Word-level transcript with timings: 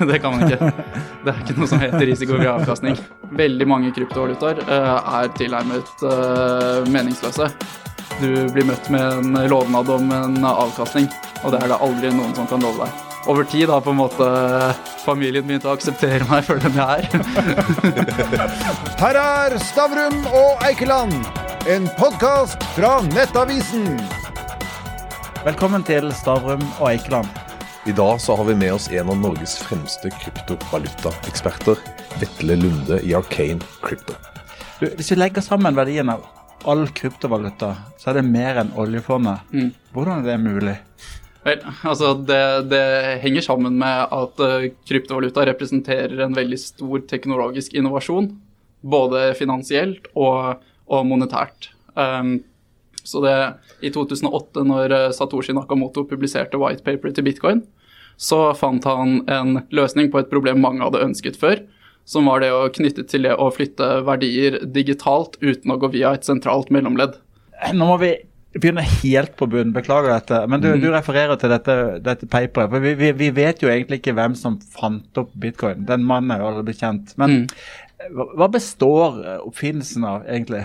det 0.08 0.18
kan 0.18 0.32
man 0.36 0.46
ikke. 0.46 0.70
Det 1.24 1.32
er 1.32 1.42
ikke 1.44 1.56
noe 1.58 1.68
som 1.68 1.82
heter 1.82 2.06
risikofri 2.08 2.48
avkastning. 2.48 2.96
Veldig 3.36 3.66
mange 3.68 3.92
kryptovalutaer 3.96 4.62
uh, 4.64 4.96
er 5.20 5.28
tilnærmet 5.36 6.04
uh, 6.06 6.80
meningsløse. 6.88 7.50
Du 8.20 8.30
blir 8.54 8.66
møtt 8.68 8.88
med 8.92 9.20
en 9.20 9.44
lovnad 9.48 9.92
om 9.92 10.10
en 10.12 10.40
avkastning, 10.44 11.08
og 11.44 11.52
det 11.52 11.60
er 11.62 11.72
det 11.72 11.78
aldri 11.84 12.12
noen 12.14 12.34
som 12.36 12.48
kan 12.48 12.64
love 12.64 12.84
deg. 12.84 13.06
Over 13.28 13.44
tid 13.44 13.68
har 13.68 13.82
på 13.84 13.92
en 13.92 14.00
måte 14.00 14.28
familien 15.04 15.44
begynt 15.44 15.66
å 15.68 15.74
akseptere 15.76 16.24
meg 16.30 16.46
for 16.48 16.60
den 16.60 16.78
jeg 16.80 17.04
er. 17.04 17.20
Her 19.02 19.20
er 19.20 19.58
Stavrum 19.68 20.16
og 20.32 20.64
Eikeland, 20.64 21.12
en 21.68 21.90
podkast 22.00 22.64
fra 22.78 22.96
Nettavisen. 23.12 23.92
Velkommen 25.44 25.84
til 25.84 26.08
Stavrum 26.16 26.64
og 26.78 26.90
Eikeland. 26.94 27.49
I 27.86 27.92
dag 27.92 28.20
så 28.20 28.36
har 28.36 28.44
vi 28.44 28.54
med 28.54 28.74
oss 28.74 28.90
en 28.92 29.08
av 29.08 29.16
Norges 29.16 29.54
fremste 29.58 30.10
kryptovalutaeksperter, 30.10 31.78
Vetle 32.20 32.56
Lunde 32.60 32.98
i 33.00 33.14
Arcane 33.16 33.64
Crypto. 33.80 34.12
Du, 34.80 34.84
hvis 34.98 35.08
vi 35.12 35.16
legger 35.16 35.40
sammen 35.40 35.78
verdien 35.78 36.12
av 36.12 36.26
all 36.68 36.84
kryptovaluta, 36.92 37.70
så 37.96 38.10
er 38.10 38.18
det 38.18 38.26
mer 38.28 38.60
enn 38.60 38.74
oljefondet. 38.76 39.48
Mm. 39.56 39.70
Hvordan 39.94 40.20
er 40.20 40.28
det 40.28 40.36
mulig? 40.44 40.76
Vel, 41.46 41.64
altså 41.88 42.12
det, 42.20 42.42
det, 42.68 42.84
henger 43.24 43.48
sammen 43.48 43.80
med 43.80 44.12
at 44.12 44.44
uh, 44.44 44.68
kryptovaluta 44.84 45.48
representerer 45.48 46.20
en 46.20 46.36
veldig 46.36 46.60
stor 46.60 47.06
teknologisk 47.08 47.72
innovasjon. 47.80 48.34
Både 48.84 49.30
finansielt 49.40 50.12
og, 50.12 50.60
og 50.84 51.08
monetært. 51.08 51.72
Um, 51.96 52.42
så 53.10 53.22
det, 53.24 53.34
i 53.82 53.90
2008, 53.92 54.64
når 54.66 54.94
uh, 54.94 55.08
Satoshi 55.14 55.54
Nakamoto 55.56 56.06
publiserte 56.08 56.60
whitepaperet 56.60 57.18
til 57.18 57.26
bitcoin, 57.26 57.64
så 58.20 58.50
fant 58.54 58.84
han 58.84 59.20
en 59.32 59.62
løsning 59.72 60.10
på 60.12 60.20
et 60.20 60.30
problem 60.32 60.60
mange 60.60 60.84
hadde 60.84 61.02
ønsket 61.06 61.38
før. 61.40 61.62
Som 62.08 62.26
var 62.28 62.42
det 62.42 62.50
å 62.52 62.66
knytte 62.72 63.04
til 63.08 63.24
det 63.28 63.36
å 63.38 63.50
flytte 63.54 64.00
verdier 64.06 64.58
digitalt 64.74 65.38
uten 65.40 65.72
å 65.72 65.78
gå 65.80 65.92
via 65.94 66.14
et 66.16 66.26
sentralt 66.26 66.72
mellomledd. 66.74 67.14
Nå 67.76 67.86
må 67.86 67.96
vi 68.00 68.14
begynne 68.56 68.82
helt 68.82 69.36
på 69.38 69.46
bunnen, 69.46 69.72
beklager 69.72 70.10
dette. 70.12 70.40
Men 70.50 70.62
du, 70.62 70.72
mm. 70.72 70.80
du 70.82 70.88
refererer 70.90 71.38
til 71.40 71.52
dette, 71.52 71.76
dette 72.04 72.26
paperet. 72.30 72.72
For 72.72 72.82
vi, 72.82 72.96
vi, 72.98 73.12
vi, 73.16 73.30
vet 73.36 73.62
jo 73.62 73.70
egentlig 73.70 74.00
ikke 74.00 74.16
hvem 74.18 74.34
som 74.38 74.58
fant 74.74 75.22
opp 75.22 75.30
bitcoin. 75.40 75.86
Den 75.88 76.04
mannen 76.08 76.34
er 76.34 76.42
jo 76.42 76.50
aldri 76.50 76.66
blitt 76.70 76.82
kjent. 76.82 77.14
Men 77.20 77.44
mm. 77.44 78.18
hva 78.40 78.50
består 78.52 79.20
oppfinnelsen 79.38 80.08
av, 80.08 80.26
egentlig? 80.26 80.64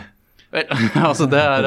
Vel, 0.54 0.70
altså 1.10 1.26
det 1.32 1.42
er 1.42 1.66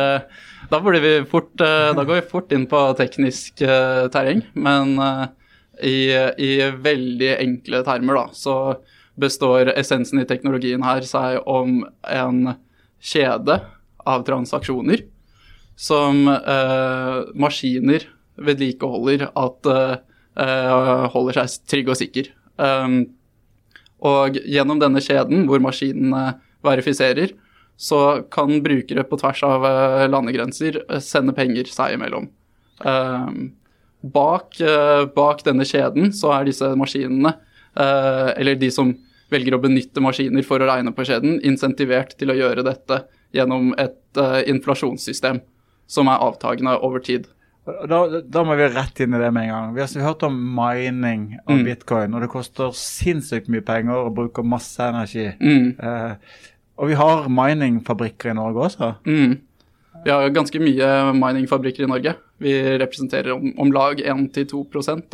Da 0.70 0.78
da, 0.78 1.00
vi 1.00 1.14
fort, 1.30 1.54
eh, 1.60 1.90
da, 1.96 2.04
går 2.04 2.20
vi 2.20 2.28
fort 2.30 2.52
inn 2.52 2.66
på 2.68 2.80
teknisk 2.98 3.62
uh, 3.64 4.06
terreng. 4.12 4.44
Men 4.54 4.94
i, 5.80 6.10
i, 6.12 6.52
veldig 6.74 7.34
enkle 7.38 7.82
termer, 7.86 8.18
da, 8.18 8.26
så 8.34 8.56
består 9.18 9.72
essensen 9.74 10.20
i 10.22 10.26
teknologien 10.28 10.82
her 10.86 11.06
seg 11.06 11.40
om 11.46 11.80
en 12.02 12.54
kjede 12.98 13.60
av 14.08 14.24
transaksjoner 14.26 15.04
som 15.78 16.26
eh, 16.28 17.18
maskiner 17.38 18.08
vedlikeholder 18.38 19.28
at 19.30 19.68
eh, 19.70 21.06
holder 21.14 21.38
seg 21.38 21.70
trygg 21.70 21.92
og 21.92 21.98
sikker. 22.00 22.32
Um, 22.58 23.00
og 24.02 24.38
gjennom 24.42 24.78
denne 24.82 25.02
kjeden, 25.02 25.46
hvor 25.46 25.62
maskinene 25.62 26.38
verifiserer, 26.66 27.34
så 27.78 28.00
kan 28.34 28.58
brukere 28.64 29.04
på 29.06 29.18
tvers 29.20 29.42
av 29.46 29.66
uh, 29.66 30.04
landegrenser 30.10 30.80
sende 31.04 31.34
penger 31.36 31.70
seg 31.70 31.94
imellom. 31.96 32.28
Um, 32.82 33.52
bak, 34.02 34.58
bak, 35.14 35.40
denne 35.46 35.66
kjeden 35.66 36.12
så 36.14 36.30
er 36.36 36.44
disse 36.46 36.68
maskinene, 36.78 37.32
eller 37.74 38.54
de 38.54 38.68
som 38.70 38.92
velger 39.30 39.56
å 39.56 39.58
benytte 39.58 40.02
maskiner 40.02 40.46
for 40.46 40.62
å 40.62 40.68
regne 40.70 40.92
på 40.94 41.02
kjeden, 41.08 41.40
insentivert 41.42 42.14
til 42.14 42.30
å 42.30 42.36
gjøre 42.38 42.62
dette 42.62 43.00
gjennom 43.34 43.72
et 43.74 44.20
inflasjonssystem 44.54 45.42
som 45.90 46.10
er 46.12 46.22
avtagende 46.28 46.76
over 46.86 47.02
tid. 47.02 47.26
Da, 47.88 48.20
da, 48.24 48.42
må 48.46 48.56
vi 48.56 48.68
rett 48.72 49.00
inn 49.04 49.14
i 49.14 49.20
det 49.20 49.28
med 49.34 49.48
en 49.48 49.50
gang. 49.52 49.72
Vi 49.76 49.82
har 49.82 50.06
hørt 50.06 50.24
om 50.24 50.36
mining 50.56 51.34
av 51.44 51.58
mm. 51.58 51.64
bitcoin, 51.66 52.14
og 52.16 52.24
det 52.24 52.30
koster 52.32 52.72
sinnssykt 52.76 53.50
mye 53.52 53.64
penger 53.66 54.06
og 54.06 54.14
bruker 54.16 54.46
masse 54.46 54.84
energi. 54.84 55.26
Mm. 55.36 55.74
Eh, 55.76 56.38
og 56.78 56.90
vi 56.90 56.96
har 56.98 57.28
miningfabrikker 57.32 58.32
i 58.32 58.38
Norge 58.38 58.64
også. 58.70 58.92
Mm. 59.08 59.36
Vi 60.04 60.12
har 60.14 60.34
ganske 60.34 60.62
mye 60.62 60.88
miningfabrikker 61.18 61.84
i 61.84 61.90
Norge. 61.90 62.14
Vi 62.38 62.54
representerer 62.78 63.34
om, 63.34 63.50
om 63.58 63.72
lag 63.74 63.98
1-2 63.98 64.62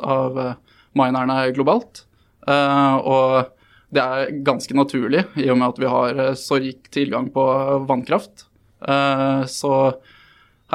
av 0.04 0.36
uh, 0.36 0.50
minerne 0.98 1.38
globalt. 1.56 2.04
Uh, 2.44 2.97
og 3.00 3.94
det 3.94 4.02
er 4.04 4.34
ganske 4.44 4.76
naturlig, 4.76 5.25
i 5.41 5.48
og 5.48 5.56
med 5.60 5.70
at 5.70 5.80
vi 5.80 5.88
har 5.88 6.20
uh, 6.20 6.34
så 6.36 6.60
rik 6.60 6.91
tilgang 6.92 7.32
på 7.32 7.47
vannkraft. 7.88 8.50
så 9.48 9.72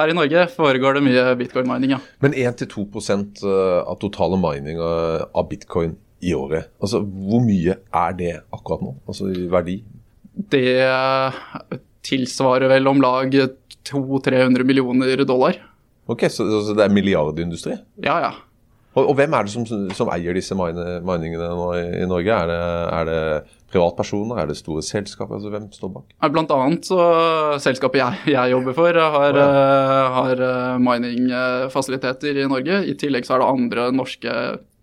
her 0.00 0.10
i 0.10 0.16
Norge 0.16 0.44
foregår 0.54 0.96
det 0.96 1.02
mye 1.04 1.24
bitcoin-mining, 1.38 1.94
ja. 1.96 1.98
Men 2.24 2.34
1-2 2.34 2.86
eh, 3.10 3.80
av 3.82 3.98
totale 4.00 4.38
mining 4.40 4.80
eh, 4.80 5.24
av 5.34 5.48
bitcoin 5.50 5.96
i 6.20 6.34
året, 6.36 6.68
altså 6.80 7.00
hvor 7.00 7.40
mye 7.44 7.78
er 7.80 8.16
det 8.16 8.32
akkurat 8.52 8.84
nå, 8.84 8.94
altså 9.08 9.30
i 9.32 9.46
verdi? 9.50 9.78
Det 10.34 10.68
tilsvarer 12.06 12.70
vel 12.70 12.88
om 12.88 13.02
lag 13.02 13.34
200-300 13.90 14.64
millioner 14.64 15.24
dollar. 15.24 15.58
Ok, 16.10 16.26
så, 16.30 16.46
så, 16.64 16.74
det 16.74 16.86
er 16.86 16.94
milliardindustri? 16.94 17.76
Ja, 18.04 18.16
ja. 18.24 18.32
Og, 18.98 19.12
og 19.12 19.14
hvem 19.20 19.34
er 19.38 19.46
det 19.46 19.52
som, 19.52 19.64
som 19.94 20.08
eier 20.10 20.34
disse 20.34 20.56
miningene 20.58 21.50
nå 21.54 21.66
i, 21.78 21.84
i 22.02 22.06
Norge? 22.10 22.34
Er 22.34 22.50
det, 22.50 22.62
er 22.96 23.06
det 23.06 23.20
privatpersoner? 23.70 24.40
Er 24.42 24.50
det 24.50 24.58
store 24.58 24.82
selskaper? 24.82 25.36
Altså, 25.38 25.52
hvem 25.54 25.68
står 25.74 25.92
bak? 25.94 26.08
Blant 26.34 26.54
annet 26.56 26.90
så 26.90 26.98
selskapet 27.62 28.02
jeg, 28.02 28.24
jeg 28.34 28.54
jobber 28.56 28.74
for, 28.74 28.98
har, 29.14 29.38
oh, 29.38 29.38
ja. 29.38 29.46
uh, 29.46 30.18
har 30.18 30.42
uh, 30.42 30.82
miningfasiliteter 30.82 32.42
i 32.42 32.48
Norge. 32.50 32.82
I 32.90 32.96
tillegg 32.98 33.28
så 33.28 33.36
er 33.36 33.44
det 33.44 33.52
andre 33.52 33.86
norske 33.94 34.36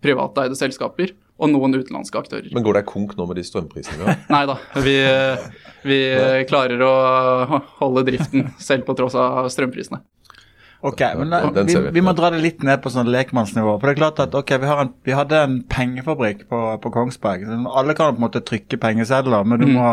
privateide 0.04 0.56
selskaper 0.56 1.12
og 1.38 1.52
noen 1.52 1.78
utenlandske 1.78 2.18
aktører. 2.18 2.50
Men 2.54 2.66
går 2.66 2.80
det 2.80 2.84
konk 2.90 3.14
nå 3.18 3.26
med 3.30 3.38
de 3.38 3.46
strømprisene? 3.46 4.18
Nei 4.34 4.44
da, 4.50 4.58
vi, 4.82 4.96
vi 5.86 5.98
klarer 6.50 6.82
å 6.82 6.94
holde 7.78 8.06
driften 8.10 8.50
selv 8.62 8.88
på 8.88 8.96
tross 8.98 9.16
av 9.18 9.46
strømprisene. 9.54 10.02
Ok, 10.80 11.00
men 11.18 11.30
da, 11.30 11.62
vi, 11.66 11.74
vi, 11.90 12.02
må 12.06 12.12
dra 12.14 12.28
det 12.30 12.38
litt 12.38 12.60
ned 12.62 12.78
på 12.82 12.90
sånn 12.94 13.08
lekmannsnivå. 13.10 13.72
For 13.80 13.88
det 13.88 13.96
er 13.96 13.98
klart 13.98 14.20
at 14.22 14.34
ok, 14.38 14.52
vi, 14.62 14.68
en, 14.70 14.92
vi 15.08 15.14
hadde 15.16 15.40
en 15.42 15.56
pengefabrikk 15.66 16.44
på, 16.50 16.60
på, 16.84 16.92
Kongsberg. 16.94 17.48
Alle 17.66 17.96
kan 17.98 18.12
på 18.14 18.20
en 18.20 18.26
måte 18.28 18.44
trykke 18.46 18.78
pengesedler, 18.78 19.42
men 19.42 19.58
du 19.58 19.66
mm. 19.66 19.72
må 19.74 19.88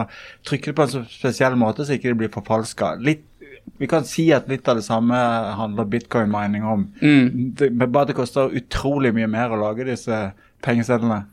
trykke 0.45 0.69
det 0.69 0.77
på 0.77 0.85
en 0.85 0.91
så 0.91 1.01
spesiell 1.09 1.57
måte 1.57 1.87
så 1.87 1.97
ikke 1.97 2.13
det 2.13 2.19
blir 2.19 2.33
forfalska. 2.33 2.91
Vi 3.01 3.89
kan 3.89 4.05
si 4.05 4.27
at 4.35 4.45
litt 4.51 4.69
av 4.69 4.77
det 4.77 4.85
samme 4.85 5.17
handler 5.57 5.89
bitcoin-mining 5.89 6.69
om. 6.69 6.85
Mm. 7.01 7.55
Det, 7.57 7.71
bare 7.81 8.11
det 8.11 8.19
koster 8.19 8.53
utrolig 8.53 9.15
mye 9.17 9.31
mer 9.31 9.55
å 9.55 9.61
lage 9.65 9.89
disse 9.89 10.27
pengesedlene. 10.65 11.23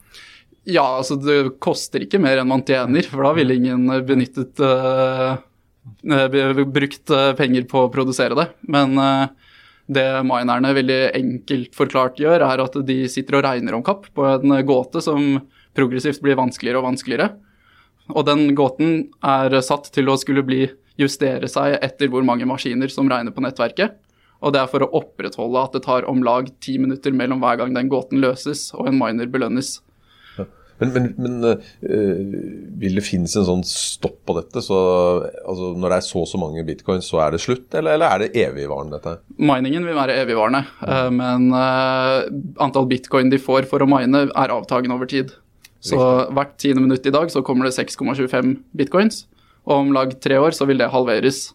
Ja, 0.69 0.85
altså 1.01 1.17
det 1.19 1.57
koster 1.63 2.05
ikke 2.05 2.21
mer 2.23 2.39
enn 2.39 2.51
man 2.51 2.63
tjener, 2.67 3.07
for 3.11 3.27
da 3.27 3.33
ville 3.35 3.57
ingen 3.59 3.89
benyttet 4.07 4.61
uh, 4.63 5.41
brukt 6.71 7.15
penger 7.39 7.67
på 7.71 7.87
å 7.87 7.91
produsere 7.91 8.39
det. 8.39 8.47
Men 8.71 8.95
uh, 8.95 9.27
det 9.91 10.07
minerne 10.27 10.75
veldig 10.77 11.01
enkelt 11.19 11.75
forklart 11.75 12.21
gjør, 12.23 12.45
er 12.47 12.63
at 12.63 12.79
de 12.87 12.99
sitter 13.11 13.41
og 13.41 13.47
regner 13.47 13.75
om 13.75 13.83
kapp 13.87 14.07
på 14.15 14.27
en 14.29 14.55
gåte 14.67 15.03
som 15.03 15.41
progressivt 15.77 16.23
blir 16.23 16.39
vanskeligere 16.39 16.79
og 16.81 16.91
vanskeligere. 16.91 17.33
Og 18.13 18.27
den 18.27 18.53
gåten 18.59 19.09
er 19.25 19.55
satt 19.65 19.91
til 19.95 20.11
å 20.11 20.19
skulle 20.21 20.45
bli 20.47 20.67
justere 21.01 21.49
seg 21.49 21.79
etter 21.83 22.11
hvor 22.13 22.25
mange 22.27 22.47
maskiner 22.49 22.91
som 22.93 23.09
regner 23.11 23.35
på 23.35 23.45
nettverket. 23.45 23.97
Og 24.43 24.55
det 24.55 24.61
er 24.63 24.71
for 24.71 24.85
å 24.85 24.91
opprettholde 24.99 25.63
at 25.63 25.77
det 25.77 25.85
tar 25.87 26.07
om 26.11 26.23
lag 26.27 26.49
ti 26.63 26.75
minutter 26.83 27.15
mellom 27.15 27.43
hver 27.43 27.61
gang 27.61 27.75
den 27.77 27.91
gåten 27.91 28.21
løses 28.23 28.71
og 28.75 28.91
en 28.91 28.99
miner 28.99 29.31
belønnes. 29.31 29.79
Men, 30.83 30.91
men, 30.95 31.05
men 31.23 31.45
øh, 31.47 32.33
vil 32.83 32.99
det 32.99 33.05
finnes 33.07 33.35
en 33.39 33.47
sånn 33.47 33.63
stopp 33.67 34.19
på 34.27 34.35
dette? 34.41 34.63
Så, 34.65 34.79
altså, 35.45 35.71
når 35.79 35.95
det 35.95 35.99
er 36.01 36.07
så 36.09 36.23
og 36.25 36.31
så 36.31 36.41
mange 36.41 36.65
bitcoins, 36.67 37.07
så 37.13 37.21
er 37.23 37.35
det 37.35 37.43
slutt? 37.45 37.69
Eller, 37.79 37.97
eller 37.97 38.11
er 38.11 38.25
det 38.25 38.43
evigvarende, 38.49 38.99
dette? 38.99 39.21
Miningen 39.39 39.87
vil 39.87 39.99
være 39.99 40.19
evigvarende, 40.25 40.65
øh, 40.87 41.11
men 41.15 41.47
øh, 41.55 42.19
antall 42.67 42.91
bitcoin 42.91 43.31
de 43.33 43.41
får 43.43 43.71
for 43.71 43.85
å 43.85 43.91
mine, 43.91 44.27
er 44.31 44.57
avtagende 44.57 44.99
over 44.99 45.11
tid. 45.11 45.37
Så 45.83 45.99
Riktig. 45.99 46.35
hvert 46.39 46.59
tiende 46.63 46.83
minutt 46.85 47.07
i 47.07 47.15
dag 47.15 47.31
så 47.31 47.43
kommer 47.47 47.67
det 47.67 47.75
6,25 47.75 48.53
bitcoins, 48.79 49.25
og 49.67 49.79
om 49.79 49.95
lag 49.95 50.15
tre 50.23 50.39
år 50.43 50.55
så 50.55 50.67
vil 50.71 50.83
det 50.83 50.91
halveres. 50.93 51.49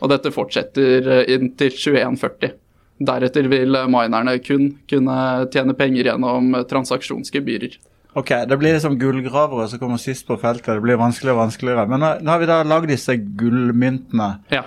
Og 0.00 0.08
dette 0.12 0.32
fortsetter 0.32 1.28
inntil 1.28 1.72
2140. 1.76 2.56
Deretter 3.00 3.48
vil 3.52 3.76
minerne 3.88 4.36
kun 4.44 4.74
kunne 4.88 5.16
tjene 5.52 5.76
penger 5.76 6.08
gjennom 6.12 6.52
transaksjonsgebyrer. 6.68 7.76
Ok, 8.18 8.30
Det 8.48 8.58
blir 8.58 8.74
liksom 8.74 8.98
gullgravere 8.98 9.68
som 9.70 9.78
kommer 9.78 10.00
sist 10.02 10.26
på 10.26 10.38
feltet. 10.40 10.74
Det 10.74 10.82
blir 10.82 10.98
vanskeligere 10.98 11.36
og 11.36 11.44
vanskeligere. 11.44 11.86
Men 11.90 12.02
nå, 12.02 12.12
nå 12.24 12.32
har 12.32 12.42
vi 12.42 12.50
da 12.50 12.60
lagd 12.66 12.90
disse 12.90 13.14
gullmyntene. 13.14 14.30
Ja. 14.50 14.64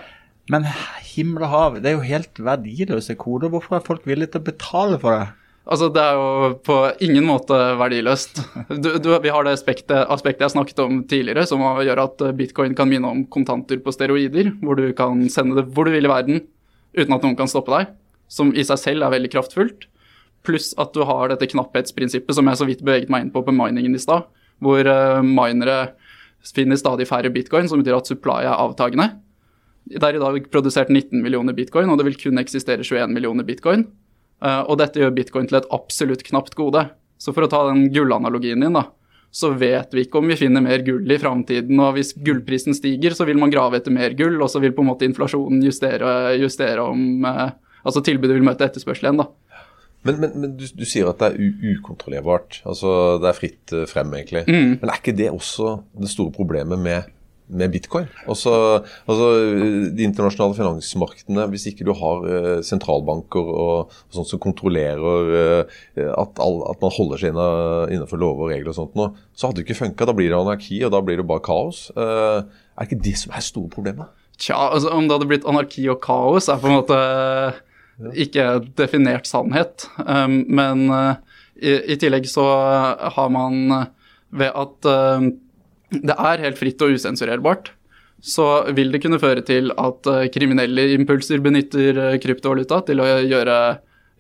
Men 0.52 0.68
himmel 1.14 1.46
og 1.46 1.52
hav, 1.52 1.80
det 1.84 1.92
er 1.92 1.98
jo 1.98 2.08
helt 2.08 2.40
verdiløse 2.40 3.16
koder. 3.20 3.52
Hvorfor 3.52 3.78
er 3.78 3.86
folk 3.86 4.08
villige 4.08 4.34
til 4.34 4.44
å 4.44 4.48
betale 4.48 5.00
for 5.02 5.18
det? 5.18 5.28
Altså, 5.64 5.88
det 5.96 6.02
er 6.04 6.18
jo 6.20 6.48
på 6.68 6.78
ingen 7.06 7.24
måte 7.28 7.56
verdiløst. 7.80 8.42
Du, 8.84 8.90
du, 9.00 9.12
vi 9.24 9.32
har 9.32 9.46
det 9.48 9.54
aspektet, 9.56 9.96
aspektet, 10.12 10.44
jeg 10.44 10.56
snakket 10.58 10.82
om 10.84 10.98
tidligere, 11.08 11.46
som 11.48 11.64
gjør 11.64 12.02
at 12.04 12.24
bitcoin 12.36 12.76
kan 12.76 12.90
minne 12.92 13.12
om 13.12 13.24
kontanter 13.32 13.80
på 13.84 13.94
steroider, 13.96 14.52
hvor 14.64 14.80
du 14.80 14.90
kan 14.98 15.24
sende 15.32 15.62
det 15.62 15.70
hvor 15.72 15.88
du 15.88 15.94
vil 15.96 16.08
i 16.08 16.12
verden 16.12 16.44
uten 16.94 17.16
at 17.16 17.24
noen 17.24 17.38
kan 17.40 17.50
stoppe 17.50 17.72
deg, 17.74 17.94
som 18.32 18.52
i 18.52 18.66
seg 18.68 18.82
selv 18.82 19.08
er 19.08 19.16
veldig 19.16 19.32
kraftfullt. 19.34 19.88
Pluss 20.44 20.74
at 20.82 20.94
du 20.96 21.04
har 21.08 21.32
dette 21.32 21.48
knapphetsprinsippet 21.52 22.36
som 22.36 22.50
jeg 22.50 22.60
så 22.60 22.68
vidt 22.68 22.84
beveget 22.84 23.12
meg 23.14 23.26
inn 23.26 23.34
på 23.34 23.44
på 23.46 23.56
miningen 23.56 23.96
i 23.96 24.02
stad, 24.02 24.26
hvor 24.64 24.88
uh, 24.88 25.24
minere 25.24 25.94
finner 26.44 26.80
stadig 26.80 27.08
færre 27.08 27.32
bitcoin, 27.32 27.70
som 27.72 27.80
betyr 27.80 27.96
at 27.98 28.10
supply 28.12 28.42
er 28.44 28.58
avtagende. 28.58 29.14
Det 29.88 30.04
er 30.04 30.18
i 30.18 30.22
dag 30.22 30.50
produsert 30.52 30.92
19 30.92 31.24
millioner 31.24 31.56
bitcoin, 31.56 31.90
og 31.92 32.00
det 32.00 32.08
vil 32.08 32.20
kun 32.20 32.42
eksistere 32.42 32.84
21 32.84 33.16
millioner 33.16 33.48
bitcoin. 33.48 33.86
Eh, 34.44 34.62
og 34.68 34.80
dette 34.80 35.00
gjør 35.00 35.16
bitcoin 35.16 35.48
til 35.50 35.60
et 35.60 35.70
absolutt 35.76 36.24
knapt 36.28 36.56
gode. 36.60 36.86
Så 37.22 37.36
for 37.36 37.46
å 37.46 37.52
ta 37.52 37.64
den 37.70 37.88
gullanalogien 37.94 38.64
din, 38.64 38.76
da, 38.76 38.88
så 39.34 39.54
vet 39.58 39.96
vi 39.96 40.06
ikke 40.06 40.20
om 40.20 40.30
vi 40.30 40.38
finner 40.40 40.64
mer 40.64 40.84
gull 40.86 41.10
i 41.12 41.20
framtiden. 41.20 41.80
Og 41.80 41.98
hvis 41.98 42.14
gullprisen 42.26 42.76
stiger, 42.78 43.16
så 43.16 43.28
vil 43.28 43.40
man 43.40 43.54
grave 43.54 43.80
etter 43.80 43.96
mer 43.96 44.16
gull, 44.20 44.40
og 44.42 44.52
så 44.52 44.62
vil 44.64 44.76
på 44.76 44.84
en 44.84 44.92
måte 44.92 45.08
inflasjonen 45.08 45.64
justere, 45.66 46.34
justere 46.42 46.88
om 46.94 47.30
eh, 47.30 47.60
Altså 47.84 48.00
tilbudet 48.00 48.38
vil 48.38 48.46
møte 48.48 48.64
etterspørsel 48.64 49.10
igjen, 49.10 49.18
da. 49.20 49.26
Men, 50.04 50.20
men, 50.20 50.38
men 50.44 50.56
du, 50.60 50.66
du, 50.68 50.86
sier 50.88 51.08
at 51.10 51.22
det 51.22 51.32
er 51.32 51.74
ukontrollerbart. 51.74 52.62
Altså 52.68 53.18
det 53.24 53.30
er 53.30 53.38
fritt 53.40 53.76
eh, 53.76 53.88
frem, 53.90 54.12
egentlig. 54.20 54.46
Mm. 54.50 54.80
Men 54.82 54.90
er 54.92 55.00
ikke 55.00 55.16
det 55.16 55.32
også 55.32 55.78
det 56.00 56.12
store 56.12 56.34
problemet 56.36 56.80
med 56.80 57.12
med 57.54 57.72
bitcoin. 57.74 58.08
Også, 58.32 58.52
altså, 59.10 59.28
De 59.96 60.06
internasjonale 60.06 60.56
finansmarkedene, 60.58 61.46
hvis 61.52 61.68
ikke 61.70 61.86
du 61.86 61.92
har 61.98 62.24
uh, 62.24 62.62
sentralbanker 62.66 63.50
og, 63.52 63.92
og 63.92 64.16
sånt 64.16 64.32
som 64.32 64.42
kontrollerer 64.44 65.34
uh, 65.34 65.82
at, 66.00 66.40
all, 66.42 66.62
at, 66.72 66.80
man 66.82 66.96
holder 66.98 67.22
seg 67.22 67.36
innenfor 67.36 68.22
lover 68.22 68.48
og 68.48 68.54
regler 68.54 68.72
og 68.74 68.80
sånt, 68.80 68.96
noe, 69.00 69.12
så 69.36 69.50
hadde 69.50 69.62
det 69.62 69.68
ikke 69.68 69.82
funka. 69.84 70.08
Da 70.10 70.16
blir 70.18 70.32
det 70.32 70.40
anarki, 70.40 70.80
og 70.88 70.94
da 70.96 71.04
blir 71.06 71.20
det 71.22 71.28
bare 71.30 71.46
kaos. 71.46 71.86
Uh, 71.98 72.48
er 72.78 72.88
ikke 72.88 73.04
det 73.04 73.18
som 73.22 73.36
er 73.36 73.46
store 73.46 73.72
problemet? 73.74 74.10
Tja, 74.40 74.58
altså, 74.72 74.90
om 74.96 75.06
det 75.06 75.18
hadde 75.18 75.30
blitt 75.30 75.48
anarki 75.50 75.86
og 75.94 76.02
kaos, 76.04 76.50
er 76.50 76.62
på 76.62 76.72
en 76.72 76.80
måte 76.80 76.98
ikke 78.12 78.48
definert 78.80 79.30
sannhet. 79.30 79.88
Um, 80.04 80.44
men 80.48 80.88
i, 80.92 81.72
i, 81.94 81.98
tillegg 82.02 82.28
så 82.28 82.44
har 83.16 83.32
man 83.32 83.88
ved 84.34 84.52
at 84.52 84.90
det 86.02 86.16
er 86.18 86.42
helt 86.42 86.60
fritt 86.60 86.82
og 86.82 86.96
usensurerbart, 86.98 87.72
så 88.24 88.48
vil 88.76 88.94
det 88.94 89.02
kunne 89.04 89.20
føre 89.20 89.44
til 89.46 89.74
at 89.76 90.08
uh, 90.08 90.24
kriminelle 90.32 90.94
impulser 90.96 91.44
benytter 91.44 92.00
uh, 92.00 92.20
kryptovaluta 92.24 92.80
til 92.88 93.04
å 93.04 93.08
gjøre, 93.28 93.58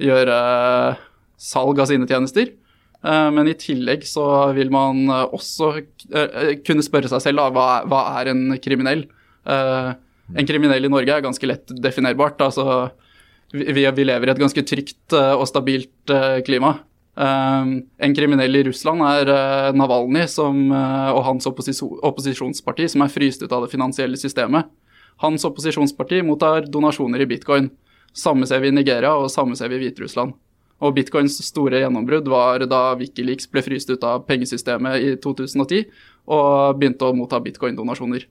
gjøre 0.03 0.39
salg 1.39 1.79
av 1.79 1.89
sine 1.89 2.09
tjenester. 2.09 2.51
Uh, 3.03 3.29
men 3.35 3.47
i 3.51 3.55
tillegg 3.59 4.03
så 4.07 4.25
vil 4.55 4.71
man 4.73 5.07
også 5.09 5.73
kunne 6.67 6.85
spørre 6.85 7.11
seg 7.11 7.23
selv 7.23 7.41
da, 7.41 7.47
hva, 7.55 7.67
hva 7.87 8.03
er 8.19 8.33
en 8.33 8.57
kriminell? 8.63 9.07
en 9.43 10.47
kriminell 10.47 10.87
i 10.87 10.89
Norge 10.91 11.11
er 11.11 11.23
ganske 11.23 11.47
lett 11.49 11.71
definerbart. 11.83 12.39
altså 12.41 12.93
vi, 13.53 13.85
vi 13.85 14.05
lever 14.05 14.29
i 14.29 14.33
et 14.33 14.41
ganske 14.41 14.63
trygt 14.67 15.13
og 15.13 15.45
stabilt 15.49 16.13
klima. 16.47 16.75
Um, 17.13 17.83
en 18.01 18.15
kriminell 18.17 18.55
i 18.57 18.63
Russland 18.65 19.03
er 19.05 19.29
Navalnyj 19.77 20.23
Navalny 20.33 20.71
uh, 20.73 21.11
og 21.13 21.19
hans 21.27 21.45
opposisjonsparti, 21.45 22.87
som 22.89 23.05
er 23.05 23.13
fryst 23.13 23.45
ut 23.45 23.53
av 23.53 23.65
det 23.65 23.69
finansielle 23.73 24.17
systemet. 24.17 24.71
Hans 25.21 25.45
opposisjonsparti 25.45 26.23
mottar 26.25 26.65
donasjoner 26.65 27.21
i 27.21 27.29
bitcoin. 27.29 27.69
Samme 28.13 28.49
ser 28.49 28.63
vi 28.63 28.71
i 28.71 28.75
Nigeria, 28.75 29.13
og 29.13 29.29
samme 29.31 29.57
ser 29.57 29.69
vi 29.69 29.77
i 29.77 29.85
Hviterussland. 29.85 30.33
Og 30.83 30.95
bitcoins 30.97 31.37
store 31.45 31.83
gjennombrudd 31.83 32.27
var 32.31 32.65
da 32.67 32.81
Wikileaks 32.99 33.47
ble 33.51 33.61
fryst 33.63 33.93
ut 33.93 34.03
av 34.03 34.25
pengesystemet 34.27 35.05
i 35.05 35.13
2010 35.21 35.85
og 36.33 36.79
begynte 36.79 37.07
å 37.07 37.15
motta 37.15 37.39
bitcoin-donasjoner. 37.43 38.25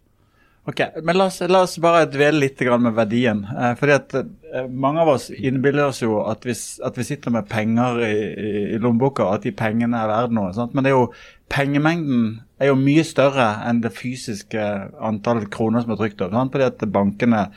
Ok, 0.64 0.80
men 1.02 1.16
La 1.18 1.24
oss, 1.26 1.40
la 1.50 1.64
oss 1.66 1.74
bare 1.82 2.04
dvele 2.06 2.44
litt 2.44 2.60
med 2.78 2.94
verdien. 2.94 3.40
Eh, 3.50 3.72
fordi 3.78 3.94
at 3.96 4.14
eh, 4.14 4.68
Mange 4.70 5.02
av 5.02 5.08
oss 5.16 5.26
innbiller 5.34 5.88
oss 5.88 6.02
jo 6.04 6.20
at 6.22 6.46
vi, 6.46 6.54
at 6.54 6.98
vi 6.98 7.06
sitter 7.08 7.34
med 7.34 7.48
penger 7.50 7.98
i, 8.06 8.12
i, 8.30 8.52
i 8.76 8.78
lommeboka, 8.78 9.26
at 9.34 9.42
de 9.42 9.50
pengene 9.50 9.98
er 9.98 10.10
verdt 10.10 10.36
noe. 10.36 10.52
Sant? 10.54 10.74
Men 10.74 10.86
det 10.86 10.92
er 10.92 11.00
jo, 11.00 11.08
pengemengden 11.50 12.28
er 12.62 12.70
jo 12.70 12.78
mye 12.78 13.02
større 13.06 13.48
enn 13.66 13.82
det 13.82 13.90
fysiske 13.96 14.68
antall 15.02 15.42
kroner 15.50 15.82
som 15.82 15.96
er 15.96 15.98
trykt 16.04 16.22
opp. 16.22 16.36
Sant? 16.36 16.54
Fordi 16.54 16.68
at 16.68 16.86
bankene 16.94 17.48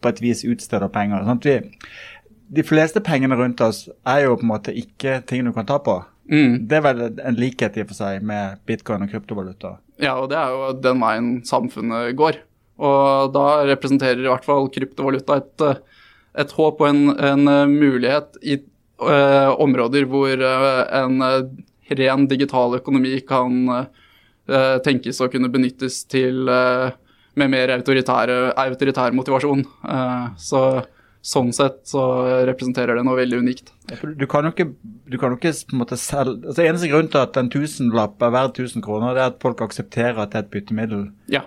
på 0.00 0.14
et 0.14 0.24
vis 0.24 0.44
utsteder 0.48 0.88
penger. 0.94 1.28
Sant? 1.28 1.44
Vi, 1.44 1.60
de 2.54 2.64
fleste 2.64 3.04
pengene 3.04 3.36
rundt 3.36 3.60
oss 3.64 3.90
er 4.08 4.24
jo 4.24 4.38
på 4.40 4.46
en 4.46 4.52
måte 4.54 4.72
ikke 4.72 5.18
ting 5.28 5.44
du 5.44 5.52
kan 5.52 5.68
ta 5.68 5.76
på. 5.84 5.98
Mm. 6.32 6.64
Det 6.68 6.80
er 6.80 6.84
vel 6.88 7.04
en 7.12 7.36
likhet 7.36 7.76
i 7.76 7.84
og 7.84 7.92
for 7.92 8.00
seg 8.00 8.24
med 8.24 8.64
bitcoin 8.64 9.04
og 9.04 9.12
kryptovaluta. 9.12 9.76
Ja, 10.00 10.16
og 10.16 10.30
det 10.32 10.40
er 10.40 10.52
jo 10.56 10.72
den 10.80 11.04
veien 11.04 11.30
samfunnet 11.44 12.16
går. 12.16 12.40
Og 12.82 13.32
da 13.34 13.48
representerer 13.68 14.24
i 14.24 14.30
hvert 14.30 14.46
fall 14.46 14.70
kryptovaluta 14.74 15.38
et, 15.40 15.66
et 16.42 16.54
håp 16.56 16.80
og 16.82 16.88
en, 16.88 17.02
en 17.14 17.52
mulighet 17.70 18.40
i 18.42 18.56
eh, 18.58 19.50
områder 19.62 20.08
hvor 20.10 20.42
uh, 20.42 20.80
en 21.02 21.22
ren 21.94 22.26
digital 22.26 22.78
økonomi 22.80 23.18
kan 23.28 23.60
eh, 23.76 24.76
tenkes 24.82 25.20
å 25.22 25.28
kunne 25.30 25.52
benyttes 25.52 26.02
til 26.10 26.48
med 27.34 27.50
mer 27.50 27.74
autoritær 27.74 29.12
motivasjon. 29.14 29.64
så 30.38 30.60
sånn 31.24 31.54
sett 31.56 31.78
så 31.88 32.02
representerer 32.44 32.98
det 32.98 33.04
noe 33.06 33.16
veldig 33.16 33.38
unikt. 33.40 33.70
Du 34.16 34.26
kan 34.28 34.44
jo 34.44 34.52
ikke, 34.52 34.66
du 35.08 35.16
kan 35.20 35.32
jo 35.32 35.38
ikke 35.38 35.52
på 35.70 35.76
en 35.76 35.80
måte 35.80 35.96
selv 36.00 36.44
altså 36.44 36.64
Eneste 36.64 36.88
grunn 36.88 37.08
til 37.12 37.20
at 37.20 37.36
en 37.40 37.48
tusenlapp 37.52 38.20
er 38.24 38.32
verdt 38.34 38.60
1000 38.60 38.84
kroner, 38.84 39.16
det 39.16 39.22
er 39.22 39.32
at 39.32 39.40
folk 39.44 39.62
aksepterer 39.64 40.20
at 40.20 40.32
det 40.32 40.40
er 40.40 40.44
et 40.44 40.52
byttemiddel. 40.52 41.06
Ja. 41.32 41.42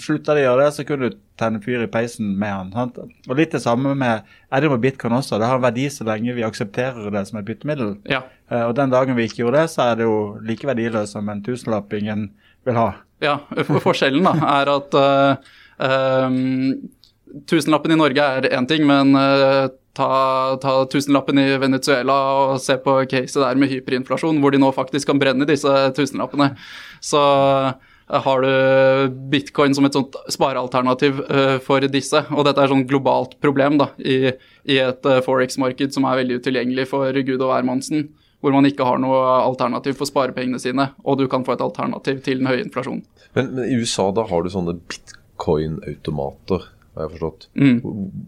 Slutter 0.00 0.36
de 0.36 0.44
å 0.44 0.50
gjøre 0.50 0.66
det, 0.66 0.74
så 0.76 0.86
kunne 0.88 1.08
du 1.08 1.18
tenne 1.40 1.60
fyr 1.64 1.86
i 1.86 1.90
peisen 1.90 2.34
med 2.40 2.52
han. 2.52 2.72
Sant? 2.74 3.00
Og 3.00 3.36
litt 3.38 3.54
det 3.56 3.62
samme 3.64 3.94
med 3.98 4.24
er 4.24 4.64
det 4.64 4.70
med 4.72 4.84
bitcoin 4.84 5.16
også. 5.18 5.40
Det 5.40 5.48
har 5.48 5.60
en 5.60 5.66
verdi 5.66 5.88
så 5.92 6.06
lenge 6.08 6.36
vi 6.36 6.46
aksepterer 6.46 7.08
det 7.14 7.24
som 7.30 7.40
et 7.40 7.48
byttemiddel. 7.48 7.96
Ja. 8.10 8.22
Uh, 8.52 8.66
og 8.68 8.74
den 8.78 8.92
dagen 8.92 9.16
vi 9.18 9.28
ikke 9.28 9.42
gjorde 9.44 9.64
det, 9.64 9.72
så 9.72 9.88
er 9.88 10.00
det 10.00 10.08
jo 10.08 10.18
like 10.44 10.68
verdiløst 10.68 11.16
som 11.16 11.32
en 11.32 11.42
tusenlapp 11.44 11.92
ingen 11.96 12.28
vil 12.68 12.78
ha. 12.78 12.90
Ja, 13.24 13.38
forskjellen 13.86 14.26
da 14.26 14.36
er 14.58 14.70
at 14.74 14.96
uh, 15.00 15.54
um, 15.80 16.90
tusenlappen 17.50 17.94
i 17.94 17.98
Norge 17.98 18.26
er 18.36 18.46
én 18.54 18.66
ting, 18.70 18.84
men 18.86 19.14
uh, 19.16 19.66
ta, 19.96 20.10
ta, 20.62 20.74
tusenlappen 20.90 21.38
i 21.40 21.46
Venezuela 21.62 22.16
og 22.34 22.60
se 22.62 22.76
på 22.82 22.98
caset 23.10 23.40
der 23.42 23.58
med 23.60 23.72
hyperinflasjon, 23.72 24.40
hvor 24.42 24.54
de 24.54 24.60
nå 24.62 24.70
faktisk 24.76 25.10
kan 25.10 25.20
brenne 25.22 25.48
disse 25.48 25.72
tusenlappene. 25.96 26.52
Så 27.04 27.20
uh, 27.20 27.72
har 28.24 28.44
du 28.44 29.14
bitcoin 29.32 29.74
som 29.76 29.86
et 29.88 29.96
sånt 29.96 30.18
sparealternativ 30.32 31.22
uh, 31.24 31.56
for 31.64 31.86
disse. 31.90 32.24
Og 32.34 32.44
dette 32.46 32.60
er 32.60 32.68
et 32.68 32.74
sånt 32.74 32.90
globalt 32.90 33.38
problem 33.44 33.80
da, 33.80 33.90
i, 33.98 34.34
i 34.70 34.82
et 34.82 35.08
forex-marked 35.26 35.96
som 35.96 36.06
er 36.08 36.22
veldig 36.22 36.42
utilgjengelig 36.42 36.90
for 36.92 37.24
gud 37.24 37.40
og 37.40 37.50
hvermannsen. 37.50 38.08
Hvor 38.44 38.52
man 38.52 38.68
ikke 38.68 38.84
har 38.84 38.98
noe 39.00 39.22
alternativ 39.40 39.96
for 39.96 40.04
sparepengene 40.10 40.58
sine, 40.60 40.90
og 41.00 41.16
du 41.16 41.24
kan 41.32 41.46
få 41.46 41.54
et 41.54 41.62
alternativ 41.64 42.18
til 42.26 42.42
den 42.42 42.50
høye 42.50 42.60
inflasjonen. 42.66 43.00
Men, 43.32 43.54
men 43.56 43.70
i 43.72 43.78
USA 43.80 44.10
da 44.12 44.26
har 44.28 44.44
du 44.44 44.52
sånne 44.52 44.76
bitcoin-automater 44.84 46.66
har 46.94 47.08
jeg 47.08 47.14
forstått. 47.16 47.46
Mm. 47.58 47.78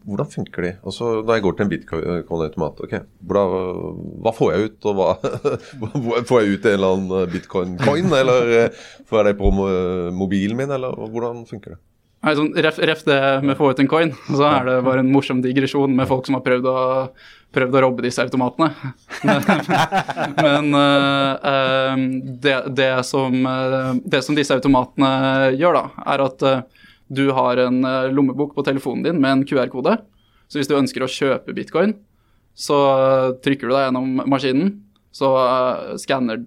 Hvordan 0.07 0.31
funker 0.33 0.67
de? 0.67 0.71
Altså, 0.83 1.11
Når 1.23 1.39
jeg 1.39 1.45
går 1.45 1.57
til 1.57 1.65
en 1.65 1.73
bitcoin-automat, 1.73 2.81
ok, 2.87 2.95
hva, 3.31 4.33
får 4.35 4.53
jeg 4.53 4.71
ut? 4.71 4.89
og 4.91 4.99
hva, 4.99 5.11
Får 6.31 6.43
jeg 6.43 6.57
ut 6.57 6.67
en 6.67 6.79
eller 6.79 6.97
annen 6.97 7.35
bitcoin-coin, 7.35 8.15
eller 8.21 8.55
eh, 8.61 8.87
får 9.07 9.21
jeg 9.21 9.29
det 9.31 9.37
på 9.39 9.53
mobilen 10.17 10.59
min, 10.59 10.73
eller 10.79 10.97
hvordan 10.97 11.45
funker 11.49 11.77
det? 11.77 11.83
Nei, 12.27 12.33
sånn, 12.35 12.49
ref, 12.59 12.79
ref, 12.83 13.03
det 13.07 13.17
med 13.45 13.55
å 13.55 13.59
få 13.61 13.69
ut 13.71 13.81
en 13.83 13.91
coin, 13.91 14.11
så 14.27 14.47
er 14.49 14.65
det 14.67 14.77
bare 14.83 15.03
en 15.05 15.11
morsom 15.13 15.39
digresjon 15.45 15.93
med 15.95 16.09
folk 16.11 16.27
som 16.27 16.35
har 16.35 16.43
prøvd 16.43 16.65
å, 16.67 16.79
prøvd 17.55 17.77
å 17.77 17.83
robbe 17.85 18.03
disse 18.03 18.25
automatene. 18.25 18.73
Men 20.47 20.73
uh, 20.75 21.93
det, 22.43 22.57
det, 22.75 22.91
som, 23.07 23.37
det, 24.03 24.25
som, 24.27 24.35
disse 24.35 24.57
automatene 24.59 25.53
gjør, 25.55 25.79
da, 25.79 26.09
er 26.17 26.25
at 26.25 26.47
uh, 26.49 26.86
du 27.09 27.31
har 27.31 27.57
en 27.57 27.85
eh, 27.85 28.09
lommebok 28.13 28.55
på 28.55 28.65
telefonen 28.67 29.05
din 29.07 29.21
med 29.21 29.33
en 29.33 29.45
QR-kode. 29.47 29.97
Så 30.49 30.59
hvis 30.61 30.71
du 30.71 30.77
ønsker 30.79 31.05
å 31.05 31.11
kjøpe 31.11 31.55
bitcoin, 31.55 31.97
så 32.57 32.77
trykker 33.45 33.69
du 33.69 33.75
deg 33.75 33.89
gjennom 33.89 34.23
maskinen. 34.31 34.73
Så 35.17 35.31
uh, 35.33 35.95
scanner, 35.97 36.43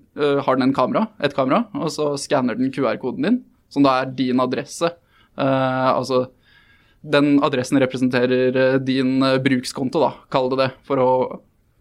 har 0.45 0.57
den 0.57 0.67
en 0.67 0.75
kamera, 0.77 1.07
et 1.25 1.33
kamera, 1.33 1.63
og 1.73 1.89
så 1.89 2.11
skanner 2.21 2.57
den 2.57 2.69
QR-koden 2.73 3.25
din, 3.25 3.39
som 3.73 3.85
da 3.85 3.95
er 4.01 4.11
din 4.13 4.41
adresse. 4.41 4.91
Altså 5.39 6.27
den 7.01 7.39
adressen 7.45 7.79
representerer 7.81 8.77
din 8.83 9.25
brukskonto, 9.41 10.03
da, 10.03 10.11
kall 10.29 10.51
det 10.53 10.59
det, 10.61 10.69
for 10.85 11.01
å 11.01 11.09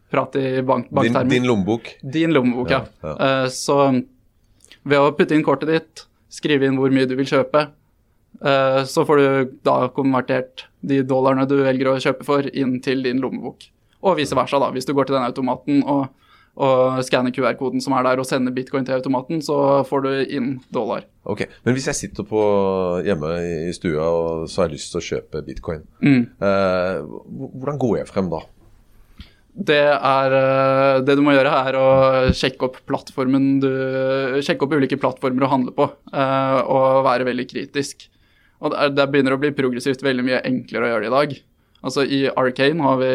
prate 0.09 0.41
i 0.41 0.65
bank 0.65 0.89
banktermer. 0.89 1.29
Din, 1.29 1.43
din 1.43 1.51
lommebok? 1.51 1.93
Din 2.01 2.33
lommebok, 2.33 2.73
ja. 2.73 2.83
ja. 3.05 3.33
så 3.53 3.91
ved 4.81 4.99
å 4.99 5.13
putte 5.13 5.37
inn 5.37 5.45
kortet 5.45 5.75
ditt, 5.75 6.07
skrive 6.33 6.71
inn 6.71 6.81
hvor 6.81 6.95
mye 6.95 7.09
du 7.11 7.19
vil 7.21 7.29
kjøpe, 7.29 7.69
Eh, 7.69 7.78
så 8.41 9.03
får 9.09 9.19
du 9.19 9.57
da 9.67 9.89
konvertert 9.95 10.67
de 10.87 11.01
dollarene 11.03 11.47
du 11.51 11.57
velger 11.65 11.89
å 11.91 11.99
kjøpe 11.99 12.25
for, 12.25 12.47
inn 12.55 12.77
til 12.85 13.03
din 13.03 13.19
lommebok. 13.25 13.65
Og 14.07 14.17
vice 14.21 14.37
versa, 14.39 14.61
da. 14.63 14.69
Hvis 14.71 14.87
du 14.87 14.93
går 14.95 15.09
til 15.09 15.17
den 15.19 15.27
automaten 15.27 15.81
og, 15.91 16.05
og 16.59 17.01
skanner 17.07 17.35
QR-koden 17.35 17.83
som 17.83 17.97
er 17.99 18.05
der, 18.07 18.21
og 18.23 18.27
sender 18.29 18.55
bitcoin 18.55 18.87
til 18.87 18.95
automaten, 18.95 19.41
så 19.43 19.57
får 19.89 20.05
du 20.05 20.11
inn 20.39 20.53
dollar. 20.75 21.03
Ok, 21.27 21.43
Men 21.67 21.75
hvis 21.75 21.89
jeg 21.91 21.99
sitter 21.99 22.23
på 22.31 22.43
hjemme 23.07 23.33
i 23.69 23.73
stua 23.75 24.07
og 24.07 24.47
så 24.51 24.63
har 24.63 24.69
jeg 24.71 24.79
lyst 24.79 24.95
til 24.95 25.01
å 25.03 25.09
kjøpe 25.09 25.43
bitcoin, 25.49 25.83
Mm. 26.01 26.23
eh, 26.41 27.03
hvordan 27.03 27.79
går 27.83 27.97
jeg 28.05 28.09
frem 28.13 28.31
da? 28.31 28.45
Det, 29.59 29.81
er, 29.99 30.35
eh, 30.39 31.01
det 31.03 31.17
du 31.19 31.23
må 31.27 31.33
gjøre, 31.35 31.51
er 31.67 31.75
å 31.75 31.87
sjekke 32.31 32.69
opp 32.69 32.77
plattformen 32.87 33.59
du 33.59 33.71
Sjekke 34.47 34.63
opp 34.63 34.77
ulike 34.79 34.99
plattformer 35.03 35.43
å 35.43 35.51
handle 35.51 35.75
på, 35.75 35.89
eh, 36.15 36.61
og 36.71 37.03
være 37.09 37.27
veldig 37.27 37.49
kritisk. 37.51 38.07
Og 38.59 38.73
det, 38.73 38.79
er, 38.79 38.95
det 38.97 39.07
begynner 39.13 39.37
å 39.37 39.41
bli 39.41 39.53
progressivt 39.55 40.03
veldig 40.05 40.25
mye 40.27 40.43
enklere 40.49 40.89
å 40.89 40.93
gjøre 40.93 41.05
det 41.05 41.11
i 41.11 41.17
dag. 41.17 41.37
Altså 41.87 42.05
I 42.05 42.25
Arcane 42.33 42.83
har 42.83 42.99
vi 42.99 43.13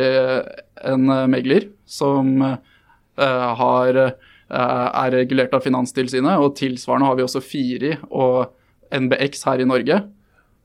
en 0.94 1.10
eh, 1.12 1.26
megler 1.32 1.68
som 1.90 2.30
uh, 2.40 3.50
har, 3.60 4.00
uh, 4.00 4.88
er 5.04 5.16
regulert 5.18 5.54
av 5.56 5.66
Finanstilsynet, 5.66 6.40
og 6.40 6.56
tilsvarende 6.60 7.10
har 7.10 7.20
vi 7.20 7.26
også 7.26 7.44
Firi 7.44 7.92
og 8.08 8.54
NBX 8.94 9.44
her 9.50 9.64
i 9.64 9.68
Norge. 9.68 10.00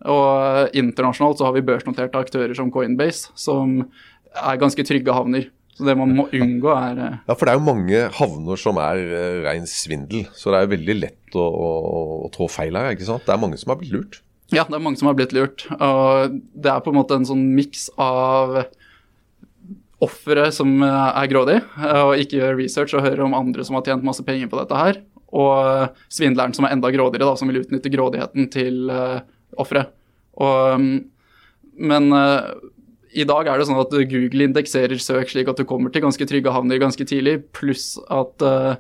Og 0.07 0.79
internasjonalt 0.79 1.41
så 1.41 1.49
har 1.49 1.57
vi 1.57 1.67
børsnoterte 1.67 2.21
aktører 2.23 2.55
som 2.55 2.71
Coinbase, 2.71 3.33
som 3.35 3.81
er 4.39 4.61
ganske 4.63 4.85
trygge 4.87 5.15
havner. 5.15 5.49
Så 5.75 5.87
det 5.87 5.95
man 5.99 6.15
må 6.15 6.27
unngå, 6.35 6.71
er 6.75 7.03
Ja, 7.03 7.35
for 7.35 7.47
det 7.47 7.53
er 7.53 7.59
jo 7.59 7.67
mange 7.67 8.07
havner 8.15 8.59
som 8.59 8.79
er 8.83 9.03
uh, 9.11 9.43
rein 9.47 9.67
svindel, 9.71 10.27
så 10.39 10.55
det 10.55 10.61
er 10.61 10.69
jo 10.69 10.75
veldig 10.77 10.99
lett 11.03 11.39
å, 11.39 11.45
å, 11.45 11.69
å 12.27 12.33
trå 12.35 12.47
feil 12.51 12.79
her, 12.79 12.95
ikke 12.95 13.11
sant? 13.11 13.27
Det 13.27 13.35
er 13.35 13.43
mange 13.43 13.59
som 13.59 13.75
har 13.75 13.83
blitt 13.83 13.95
lurt. 13.95 14.23
Ja, 14.55 14.65
det 14.65 14.79
er 14.79 14.81
mange 14.81 14.97
som 15.01 15.11
har 15.11 15.17
blitt 15.19 15.35
lurt. 15.37 15.67
Og 15.77 16.39
det 16.57 16.71
er 16.73 16.85
på 16.85 16.93
en 16.93 16.99
måte 16.99 17.19
en 17.19 17.29
sånn 17.29 17.45
miks 17.57 17.89
av 18.01 18.63
offeret 20.05 20.55
som 20.55 20.71
eh, 20.85 21.11
er 21.19 21.31
grådig 21.31 21.57
og 21.83 22.21
ikke 22.23 22.39
gjør 22.39 22.59
research 22.61 22.95
og 22.95 23.03
hører 23.03 23.25
om 23.25 23.35
andre 23.35 23.65
som 23.67 23.75
har 23.75 23.87
tjent 23.87 24.07
masse 24.07 24.23
penger 24.23 24.51
på 24.51 24.61
dette 24.61 24.79
her, 24.79 25.01
og 25.35 25.97
svindleren 26.13 26.55
som 26.57 26.69
er 26.69 26.77
enda 26.77 26.93
grådigere, 26.95 27.27
da, 27.27 27.35
som 27.39 27.51
vil 27.51 27.65
utnytte 27.65 27.91
grådigheten 27.93 28.47
til 28.55 28.93
uh, 28.95 29.19
offeret. 29.59 29.91
Mm, 30.39 31.11
men 31.91 32.15
uh, 32.15 32.55
i 33.11 33.27
dag 33.27 33.51
er 33.51 33.59
det 33.59 33.67
sånn 33.69 33.81
at 33.83 33.93
Google 34.09 34.47
indekserer 34.47 35.03
søk 35.03 35.35
slik 35.35 35.51
at 35.51 35.59
du 35.59 35.67
kommer 35.69 35.93
til 35.93 36.07
ganske 36.07 36.31
trygge 36.31 36.55
havner 36.55 36.81
ganske 36.81 37.05
tidlig, 37.09 37.41
pluss 37.57 37.97
at 38.07 38.47
uh, 38.47 38.79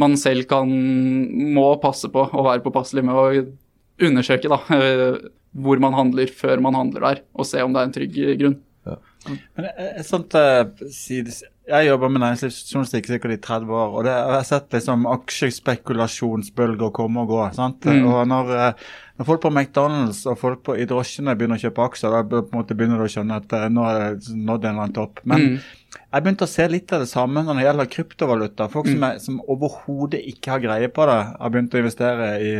man 0.00 0.14
selv 0.20 0.46
kan 0.50 0.70
må 1.56 1.72
passe 1.82 2.12
på 2.12 2.28
å 2.28 2.46
være 2.46 2.62
påpasselig 2.68 3.08
med 3.08 3.16
å 3.16 3.26
undersøke 4.06 4.50
da, 4.50 4.58
hvor 5.50 5.82
man 5.82 5.96
handler 5.96 6.32
før 6.34 6.62
man 6.62 6.78
handler 6.78 7.06
der, 7.06 7.22
og 7.34 7.48
se 7.48 7.62
om 7.64 7.72
det 7.74 7.82
er 7.82 7.88
en 7.88 7.96
trygg 7.96 8.20
grunn. 8.42 8.58
Men 9.54 9.66
et 9.76 10.06
sånt 10.08 10.36
sides... 10.94 11.42
Jeg 11.70 11.86
jobber 11.86 12.10
med 12.10 12.22
næringslivsjournalistikk 12.24 13.06
sikkert 13.06 13.34
i 13.36 13.42
30 13.44 13.74
år, 13.78 13.92
og 13.94 14.06
det, 14.06 14.14
jeg 14.16 14.34
har 14.34 14.46
sett 14.48 14.72
liksom 14.74 15.04
aksjespekulasjonsbølger 15.06 16.90
komme 16.96 17.22
og 17.22 17.30
gå. 17.30 17.42
sant? 17.54 17.86
Mm. 17.86 18.08
Og 18.10 18.24
når, 18.26 18.50
når, 19.20 19.28
folk 19.28 19.44
på 19.44 19.52
McDonald's 19.52 20.24
og 20.26 20.40
folk 20.40 20.64
på, 20.66 20.74
i 20.80 20.88
drosjene 20.90 21.36
begynner 21.38 21.60
å 21.60 21.62
kjøpe 21.68 21.84
aksjer, 21.84 22.16
da 22.16 22.24
på 22.26 22.40
en 22.42 22.58
måte 22.58 22.74
begynner 22.74 22.98
du 22.98 23.06
å 23.06 23.12
skjønne 23.12 23.38
at 23.38 23.54
nå 23.70 23.86
er 23.86 24.00
det 24.16 24.34
nådd 24.34 24.66
en 24.66 24.72
eller 24.72 24.88
annen 24.88 24.96
topp. 24.98 25.22
Men 25.22 25.46
Mm. 25.50 25.60
Jeg 26.10 26.24
begynte 26.24 26.46
å 26.46 26.50
se 26.50 26.64
litt 26.66 26.90
av 26.90 27.04
det 27.04 27.10
samme 27.10 27.42
når 27.46 27.58
det 27.58 27.64
gjelder 27.68 27.90
kryptovaluta. 27.92 28.66
Folk 28.72 28.88
som, 28.90 29.04
er, 29.06 29.20
som 29.22 29.36
overhodet 29.52 30.22
ikke 30.32 30.56
har 30.56 30.64
greie 30.64 30.88
på 30.90 31.06
det, 31.06 31.18
har 31.38 31.52
begynt 31.54 31.76
å 31.76 31.82
investere 31.82 32.30
i, 32.42 32.54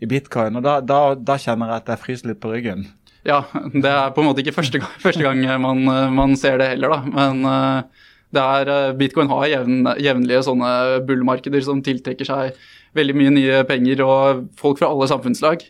i 0.00 0.08
bitcoin. 0.08 0.56
og 0.56 0.64
da, 0.64 0.78
da, 0.80 1.00
da 1.18 1.36
kjenner 1.40 1.74
jeg 1.74 1.84
at 1.84 1.92
jeg 1.92 2.02
fryser 2.06 2.32
litt 2.32 2.40
på 2.40 2.54
ryggen. 2.54 2.86
Ja, 3.26 3.42
det 3.74 3.90
er 3.90 4.14
på 4.14 4.22
en 4.22 4.30
måte 4.30 4.40
ikke 4.40 4.56
første 4.56 4.80
gang, 4.80 4.96
første 5.04 5.26
gang 5.26 5.44
man, 5.60 5.84
man, 6.16 6.36
ser 6.40 6.56
det 6.62 6.70
heller, 6.72 6.96
da. 6.96 7.12
Men 7.12 7.92
det 8.32 8.42
er, 8.42 8.72
bitcoin 8.96 9.28
har 9.34 9.52
jevn, 9.52 9.92
jevnlige 10.00 10.46
sånne 10.48 10.72
bullmarkeder 11.08 11.68
som 11.68 11.84
tiltrekker 11.84 12.28
seg 12.28 12.56
veldig 12.96 13.16
mye 13.18 13.32
nye 13.34 13.62
penger 13.68 14.00
og 14.06 14.46
folk 14.56 14.80
fra 14.80 14.88
alle 14.88 15.08
samfunnslag. 15.10 15.68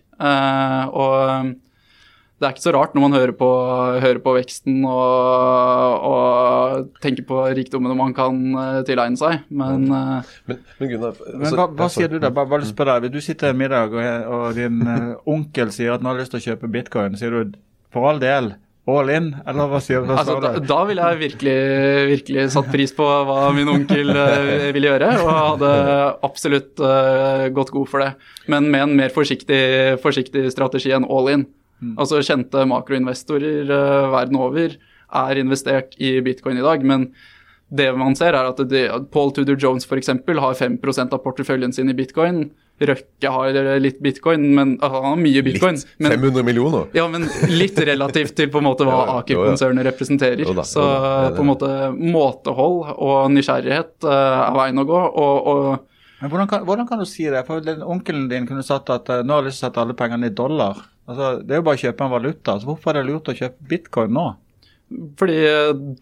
Og 0.95 1.54
det 2.37 2.47
er 2.47 2.52
ikke 2.52 2.64
så 2.66 2.73
rart 2.76 2.93
når 2.97 3.05
man 3.07 3.16
hører 3.16 3.33
på, 3.38 3.49
hører 4.02 4.21
på 4.25 4.35
veksten 4.37 4.83
og, 4.85 6.05
og, 6.11 6.90
tenker 7.00 7.25
på 7.28 7.40
rikdommene 7.57 7.97
man 7.97 8.12
kan 8.16 8.43
tilegne 8.88 9.16
seg, 9.21 9.47
men 9.49 9.88
Men, 9.88 10.61
men 10.76 10.90
Gunnar 10.93 11.16
men 11.33 11.57
hva, 11.57 11.69
hva 11.78 11.88
sier 11.93 12.12
du 12.12 12.19
da? 12.21 12.28
Bare, 12.28 12.50
bare 12.50 12.69
spør 12.69 12.97
deg. 12.97 13.09
Du 13.14 13.23
sitter 13.25 13.55
i 13.55 13.57
middag, 13.57 13.97
og, 13.97 14.28
og 14.37 14.59
din 14.59 14.85
onkel 15.37 15.73
sier 15.73 15.95
at 15.95 16.05
han 16.05 16.12
har 16.12 16.21
lyst 16.21 16.35
til 16.35 16.43
å 16.43 16.47
kjøpe 16.50 16.73
bitcoin. 16.76 17.16
Sier 17.16 17.33
du 17.33 17.57
for 17.95 18.11
all 18.11 18.21
del 18.21 18.52
all 18.87 19.11
in, 19.11 19.33
eller 19.43 19.71
hva 19.71 19.81
sier 19.83 20.05
du? 20.07 20.12
Altså, 20.14 20.37
da, 20.43 20.52
da 20.62 20.78
ville 20.87 21.07
jeg 21.11 21.21
virkelig, 21.25 21.57
virkelig 22.12 22.45
satt 22.55 22.69
pris 22.71 22.93
på 22.95 23.07
hva 23.28 23.49
min 23.55 23.71
onkel 23.73 24.12
uh, 24.14 24.71
ville 24.76 24.93
gjøre, 24.93 25.09
og 25.25 25.31
hadde 25.33 25.71
absolutt 26.26 26.83
uh, 26.83 27.49
gått 27.55 27.73
god 27.75 27.90
for 27.90 28.05
det. 28.05 28.12
Men 28.52 28.71
med 28.71 28.85
en 28.85 28.97
mer 29.00 29.14
forsiktig, 29.14 29.62
forsiktig 30.05 30.47
strategi 30.55 30.95
enn 30.95 31.09
all 31.11 31.33
in. 31.35 31.47
Mm. 31.83 31.95
Altså 32.00 32.23
Kjente 32.25 32.66
makroinvestorer 32.68 33.71
uh, 33.71 34.11
verden 34.14 34.38
over 34.40 34.76
er 35.16 35.40
investert 35.40 35.97
i 36.02 36.16
bitcoin 36.25 36.59
i 36.59 36.64
dag, 36.64 36.85
men 36.85 37.11
det 37.68 37.88
man 37.99 38.14
ser 38.14 38.37
er 38.37 38.47
at 38.47 38.61
de, 38.71 38.85
Paul 39.11 39.33
Tudor 39.35 39.59
Jones 39.59 39.87
f.eks. 39.88 40.12
har 40.12 40.54
5 40.54 40.78
av 41.11 41.18
porteføljen 41.25 41.73
sin 41.75 41.90
i 41.90 41.97
bitcoin. 41.99 42.47
Røkke 42.76 43.30
har 43.33 43.56
litt 43.80 43.99
bitcoin, 44.04 44.42
men 44.54 44.75
altså, 44.76 45.00
han 45.00 45.14
har 45.14 45.21
mye 45.23 45.42
bitcoin. 45.42 45.78
Litt? 45.80 46.12
500 46.12 46.45
millioner? 46.45 46.90
Ja, 46.95 47.06
men 47.09 47.25
litt 47.49 47.78
relativt 47.80 48.37
til 48.37 48.50
på 48.52 48.61
en 48.61 48.68
måte 48.68 48.87
hva 48.87 49.00
Aker-konsernet 49.16 49.88
representerer. 49.88 50.45
Jo 50.45 50.52
da, 50.52 50.52
jo 50.52 50.61
da, 50.61 50.66
Så 50.68 50.87
på 51.38 51.42
en 51.42 51.50
måte 51.50 51.71
måtehold 51.97 52.92
og 52.95 53.33
nysgjerrighet 53.35 53.97
uh, 54.04 54.14
er 54.45 54.59
veien 54.61 54.83
å 54.83 54.87
gå. 54.87 55.04
og, 55.25 55.52
og 55.52 55.95
men 56.16 56.33
hvordan 56.33 56.49
kan, 56.49 56.62
hvordan 56.64 56.87
kan, 56.88 57.00
du 57.00 57.09
si 57.09 57.26
det? 57.28 57.42
For 57.49 57.64
den, 57.64 57.83
Onkelen 57.85 58.28
din 58.30 58.47
kunne 58.49 58.64
sagt 58.64 58.92
at 58.92 59.09
uh, 59.12 59.25
nå 59.25 59.35
har 59.35 59.42
jeg 59.42 59.50
lyst 59.50 59.61
til 59.61 59.66
å 59.66 59.71
sette 59.71 59.83
alle 59.83 59.97
pengene 59.99 60.30
i 60.30 60.37
dollar. 60.37 60.85
Altså, 61.07 61.43
Det 61.43 61.55
er 61.55 61.61
jo 61.63 61.67
bare 61.69 61.79
å 61.79 61.85
kjøpe 61.85 62.05
en 62.05 62.15
valuta. 62.15 62.59
så 62.59 62.67
Hvorfor 62.67 62.91
er 62.91 63.03
det 63.03 63.11
lurt 63.13 63.31
å 63.31 63.37
kjøpe 63.37 63.69
bitcoin 63.71 64.13
nå? 64.17 64.27
Fordi 65.19 65.39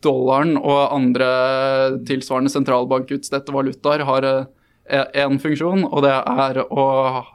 dollaren 0.04 0.58
og 0.60 0.92
andre 0.92 1.28
tilsvarende 2.04 2.52
sentralbankutstedte 2.52 3.52
valutaer 3.52 4.04
har 4.04 4.26
én 4.84 5.38
funksjon, 5.40 5.86
og 5.88 6.02
det 6.04 6.12
er 6.12 6.60
å 6.68 6.84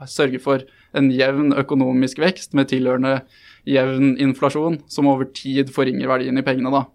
sørge 0.05 0.39
for 0.43 0.61
en 0.93 1.09
jevn 1.09 1.53
økonomisk 1.57 2.21
vekst 2.21 2.53
med 2.53 2.69
tilhørende 2.69 3.23
jevn 3.69 4.15
inflasjon, 4.21 4.79
som 4.87 5.09
over 5.09 5.29
tid 5.33 5.71
forringer 5.73 6.09
verdien 6.09 6.37
i 6.37 6.45
pengene. 6.45 6.71
Da. 6.73 6.85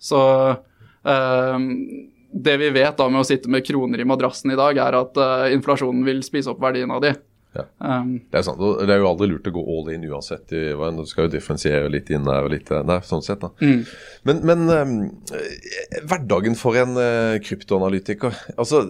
Så 0.00 0.20
eh, 1.04 1.58
det 2.32 2.56
vi 2.60 2.70
vet 2.74 2.98
da 2.98 3.08
med 3.08 3.22
å 3.22 3.28
sitte 3.28 3.50
med 3.52 3.66
kroner 3.66 4.00
i 4.00 4.08
madrassen 4.08 4.52
i 4.52 4.58
dag, 4.58 4.80
er 4.80 4.98
at 4.98 5.20
eh, 5.20 5.54
inflasjonen 5.56 6.04
vil 6.06 6.24
spise 6.26 6.52
opp 6.52 6.62
verdien 6.62 6.92
av 6.92 7.02
de. 7.04 7.14
Ja. 7.56 7.64
Um, 7.80 8.10
det 8.28 8.40
er 8.40 8.44
sant. 8.44 8.60
Det 8.60 8.92
er 8.92 9.00
jo 9.00 9.08
aldri 9.08 9.30
lurt 9.30 9.48
å 9.48 9.52
gå 9.54 9.62
all 9.72 9.88
in 9.94 10.04
uansett. 10.10 10.52
Du 10.52 11.04
skal 11.08 11.26
jo 11.26 11.32
differensiere 11.32 11.88
litt 11.90 12.10
inn 12.12 12.28
der 12.28 12.44
og 12.44 12.52
litt 12.52 12.68
der, 12.68 13.04
sånn 13.06 13.24
sett. 13.24 13.40
da. 13.40 13.50
Mm. 13.62 13.84
Men, 14.28 14.42
men 14.48 14.64
um, 14.68 14.94
hverdagen 16.10 16.58
for 16.58 16.76
en 16.78 16.96
uh, 16.98 17.38
kryptoanalytiker 17.40 18.34
altså, 18.58 18.82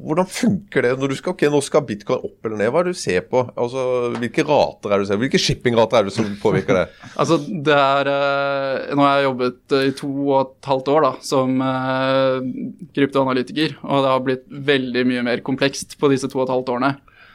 Hvordan 0.00 0.28
funker 0.30 0.86
det 0.86 0.92
når 0.98 1.12
du 1.12 1.16
skal 1.18 1.34
ok, 1.34 1.44
nå 1.52 1.60
skal 1.64 1.84
bitcoin 1.86 2.24
opp 2.26 2.48
eller 2.48 2.58
ned? 2.58 2.72
Hva 2.72 2.82
er 2.82 2.88
det 2.88 2.96
du 2.96 3.00
ser 3.00 3.26
på? 3.30 3.44
Altså, 3.54 3.84
Hvilke 4.16 4.46
rater 4.48 4.90
er 4.90 4.98
det 4.98 5.06
du 5.06 5.10
ser? 5.12 5.20
Hvilke 5.22 5.42
shippingrater 5.42 6.00
er 6.00 6.08
det 6.08 6.16
som 6.16 6.28
påvirker 6.42 6.80
det? 6.80 6.86
altså, 7.20 7.38
det 7.38 7.76
er 7.76 8.10
uh, 8.10 8.96
Nå 8.96 9.06
har 9.06 9.20
jeg 9.20 9.28
jobbet 9.28 9.76
i 9.80 9.94
to 10.00 10.10
og 10.26 10.38
et 10.40 10.70
halvt 10.72 10.92
år 10.96 11.06
da, 11.06 11.12
som 11.24 11.62
uh, 11.62 12.40
kryptoanalytiker, 12.96 13.78
og 13.84 14.04
det 14.04 14.12
har 14.14 14.24
blitt 14.26 14.44
veldig 14.70 15.06
mye 15.08 15.24
mer 15.26 15.44
komplekst 15.46 15.96
på 16.00 16.10
disse 16.12 16.28
to 16.30 16.40
og 16.40 16.48
et 16.48 16.54
halvt 16.54 16.72
årene. 16.74 16.79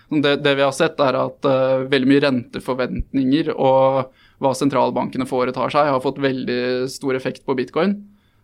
Det, 0.09 0.35
det, 0.35 0.55
vi 0.55 0.63
har 0.63 0.73
sett, 0.75 0.99
er 1.01 1.17
at 1.17 1.47
uh, 1.49 1.85
veldig 1.89 2.09
mye 2.09 2.23
renteforventninger 2.27 3.51
og 3.55 4.11
hva 4.43 4.51
sentralbankene 4.57 5.25
foretar 5.27 5.73
seg, 5.73 5.89
har 5.89 6.03
fått 6.03 6.21
veldig 6.21 6.85
stor 6.91 7.17
effekt 7.17 7.45
på 7.47 7.55
bitcoin. 7.57 7.97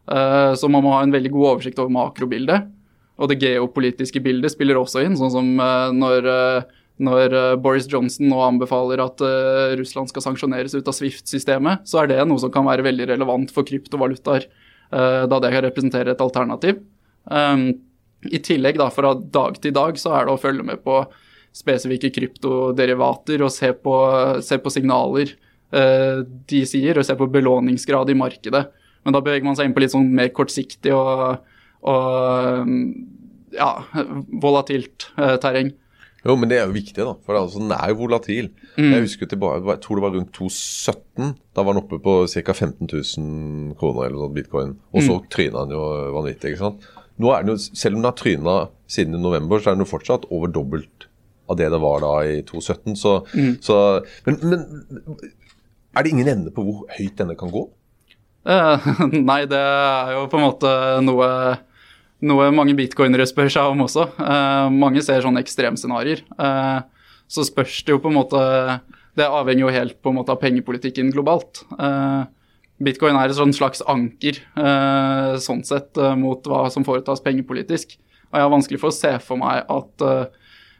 Uh, 0.10 0.58
så 0.58 0.70
man 0.72 0.84
må 0.86 0.96
ha 0.96 1.04
en 1.06 1.14
veldig 1.14 1.32
god 1.34 1.50
oversikt 1.56 1.82
over 1.82 1.94
makrobildet. 1.94 2.70
Og 3.22 3.30
det 3.30 3.42
geopolitiske 3.44 4.24
bildet 4.26 4.56
spiller 4.56 4.80
også 4.80 5.04
inn, 5.06 5.18
sånn 5.20 5.34
som 5.34 5.52
uh, 5.62 5.92
når, 5.94 6.30
når 7.02 7.36
Boris 7.62 7.86
Johnson 7.92 8.32
nå 8.32 8.40
anbefaler 8.42 9.04
at 9.04 9.22
Russland 9.78 10.10
skal 10.10 10.26
sanksjoneres 10.26 10.74
ut 10.74 10.90
av 10.90 10.98
Swift-systemet, 10.98 11.86
så 11.86 12.02
er 12.02 12.10
det 12.10 12.26
noe 12.26 12.42
som 12.42 12.54
kan 12.54 12.66
være 12.66 12.86
veldig 12.88 13.12
relevant 13.14 13.54
for 13.54 13.68
kryptovalutaer, 13.68 14.50
da 14.92 15.38
det 15.40 15.54
kan 15.54 15.64
representere 15.64 16.12
et 16.14 16.22
alternativ. 16.24 16.82
Um, 17.30 17.72
I 18.30 18.42
tillegg, 18.44 18.78
da, 18.78 18.90
fra 18.94 19.16
dag 19.18 19.58
til 19.62 19.74
dag, 19.76 19.98
så 19.98 20.14
er 20.18 20.28
det 20.28 20.36
å 20.36 20.42
følge 20.42 20.66
med 20.68 20.84
på 20.86 21.00
spesifikke 21.56 22.12
kryptoderivater 22.16 23.42
og 23.44 23.52
se 23.54 23.72
på, 23.76 23.96
se 24.46 24.60
på 24.62 24.72
signaler 24.72 25.34
eh, 25.76 26.22
de 26.24 26.62
sier, 26.70 27.00
og 27.00 27.08
se 27.08 27.18
på 27.18 27.28
belåningsgrad 27.32 28.12
i 28.14 28.18
markedet. 28.20 28.64
Men 29.02 29.16
da 29.16 29.24
beveger 29.24 29.48
man 29.48 29.58
seg 29.58 29.68
inn 29.68 29.76
på 29.76 29.84
litt 29.84 29.94
sånn 29.96 30.12
mer 30.16 30.30
kortsiktig 30.36 30.94
og, 30.96 31.42
og 31.90 32.72
ja, 33.58 33.72
volatilt 34.44 35.10
eh, 35.18 35.38
terreng. 35.42 35.74
Jo, 36.22 36.36
men 36.38 36.52
det 36.52 36.60
er 36.60 36.68
jo 36.70 36.76
viktig, 36.76 37.02
da. 37.02 37.16
For 37.26 37.38
altså, 37.38 37.60
den 37.64 37.74
er 37.74 37.90
jo 37.90 38.04
volatil. 38.04 38.52
Mm. 38.76 38.92
Jeg 38.94 39.06
husker 39.08 39.30
tilbake, 39.30 39.66
jeg 39.66 39.82
tror 39.82 39.98
det 39.98 40.06
var 40.06 40.14
rundt 40.14 40.34
2017. 40.38 41.32
Da 41.58 41.64
var 41.66 41.74
den 41.74 41.82
oppe 41.82 41.98
på 42.04 42.14
ca. 42.30 42.54
15 42.54 42.92
000 42.92 43.78
kroner 43.80 44.06
eller 44.06 44.20
noe 44.22 44.36
bitcoin. 44.36 44.76
Og 44.94 45.02
så 45.02 45.18
mm. 45.18 45.30
tryna 45.34 45.66
den 45.66 45.74
jo 45.80 45.86
vanvittig. 46.20 46.54
ikke 46.54 46.62
sant? 46.62 46.86
Nå 47.22 47.32
er 47.36 47.46
det 47.46 47.56
jo, 47.56 47.62
Selv 47.78 47.98
om 47.98 48.02
den 48.02 48.10
har 48.10 48.18
tryna 48.18 48.56
siden 48.92 49.16
i 49.16 49.22
november, 49.22 49.62
så 49.62 49.72
er 49.72 49.78
den 49.78 49.86
jo 49.86 49.92
fortsatt 49.94 50.28
over 50.34 50.52
dobbelt 50.52 51.08
av 51.52 51.60
det 51.60 51.70
det 51.72 51.82
var 51.84 52.02
da 52.04 52.14
i 52.28 52.40
2017. 52.48 52.96
Så, 53.00 53.14
mm. 53.36 53.54
så 53.64 53.78
men, 54.28 54.40
men, 54.44 54.66
er 55.92 56.04
det 56.04 56.14
ingen 56.14 56.32
ende 56.32 56.54
på 56.56 56.64
hvor 56.66 56.86
høyt 56.96 57.18
denne 57.20 57.36
kan 57.40 57.52
gå? 57.52 57.66
Eh, 58.48 58.88
nei, 59.30 59.44
det 59.50 59.60
er 59.60 60.16
jo 60.16 60.26
på 60.32 60.40
en 60.40 60.48
måte 60.48 60.72
noe, 61.06 61.28
noe 62.28 62.50
mange 62.56 62.76
bitcoinere 62.80 63.28
spør 63.30 63.52
seg 63.52 63.74
om 63.74 63.86
også. 63.88 64.08
Eh, 64.16 64.68
mange 64.74 65.04
ser 65.06 65.24
sånne 65.26 65.44
ekstremscenarioer. 65.44 66.24
Eh, 66.40 66.80
så 67.32 67.48
spørs 67.48 67.82
det 67.88 67.96
jo 67.96 68.02
på 68.04 68.10
en 68.12 68.18
måte 68.18 68.40
Det 69.16 69.24
avhenger 69.24 69.64
jo 69.64 69.72
helt 69.72 69.94
på 70.04 70.12
en 70.12 70.18
måte 70.18 70.34
av 70.34 70.40
pengepolitikken 70.42 71.12
globalt. 71.12 71.66
Eh, 71.76 72.24
Bitcoin 72.82 73.18
er 73.18 73.30
et 73.30 73.38
sånn 73.38 73.54
slags 73.54 73.84
anker 73.90 74.40
eh, 74.40 75.36
sånn 75.42 75.62
sett 75.68 75.98
eh, 76.02 76.16
mot 76.18 76.46
hva 76.50 76.66
som 76.74 76.86
foretas 76.88 77.22
pengepolitisk. 77.26 77.98
Og 78.32 78.40
jeg 78.40 78.48
har 78.48 78.54
vanskelig 78.54 78.82
for 78.82 78.92
å 78.92 78.96
se 78.96 79.12
for 79.24 79.42
meg 79.42 79.68
at 79.70 80.06
eh, 80.08 80.24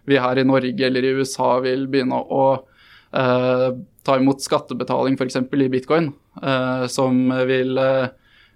vi 0.10 0.18
her 0.22 0.42
i 0.42 0.48
Norge 0.48 0.88
eller 0.88 1.06
i 1.06 1.14
USA 1.20 1.54
vil 1.62 1.86
begynne 1.92 2.18
å 2.18 2.46
eh, 2.58 3.68
ta 4.02 4.18
imot 4.18 4.42
skattebetaling 4.42 5.20
f.eks. 5.20 5.38
i 5.38 5.70
bitcoin, 5.70 6.08
uh, 6.42 6.88
som 6.90 7.20
vil, 7.46 7.78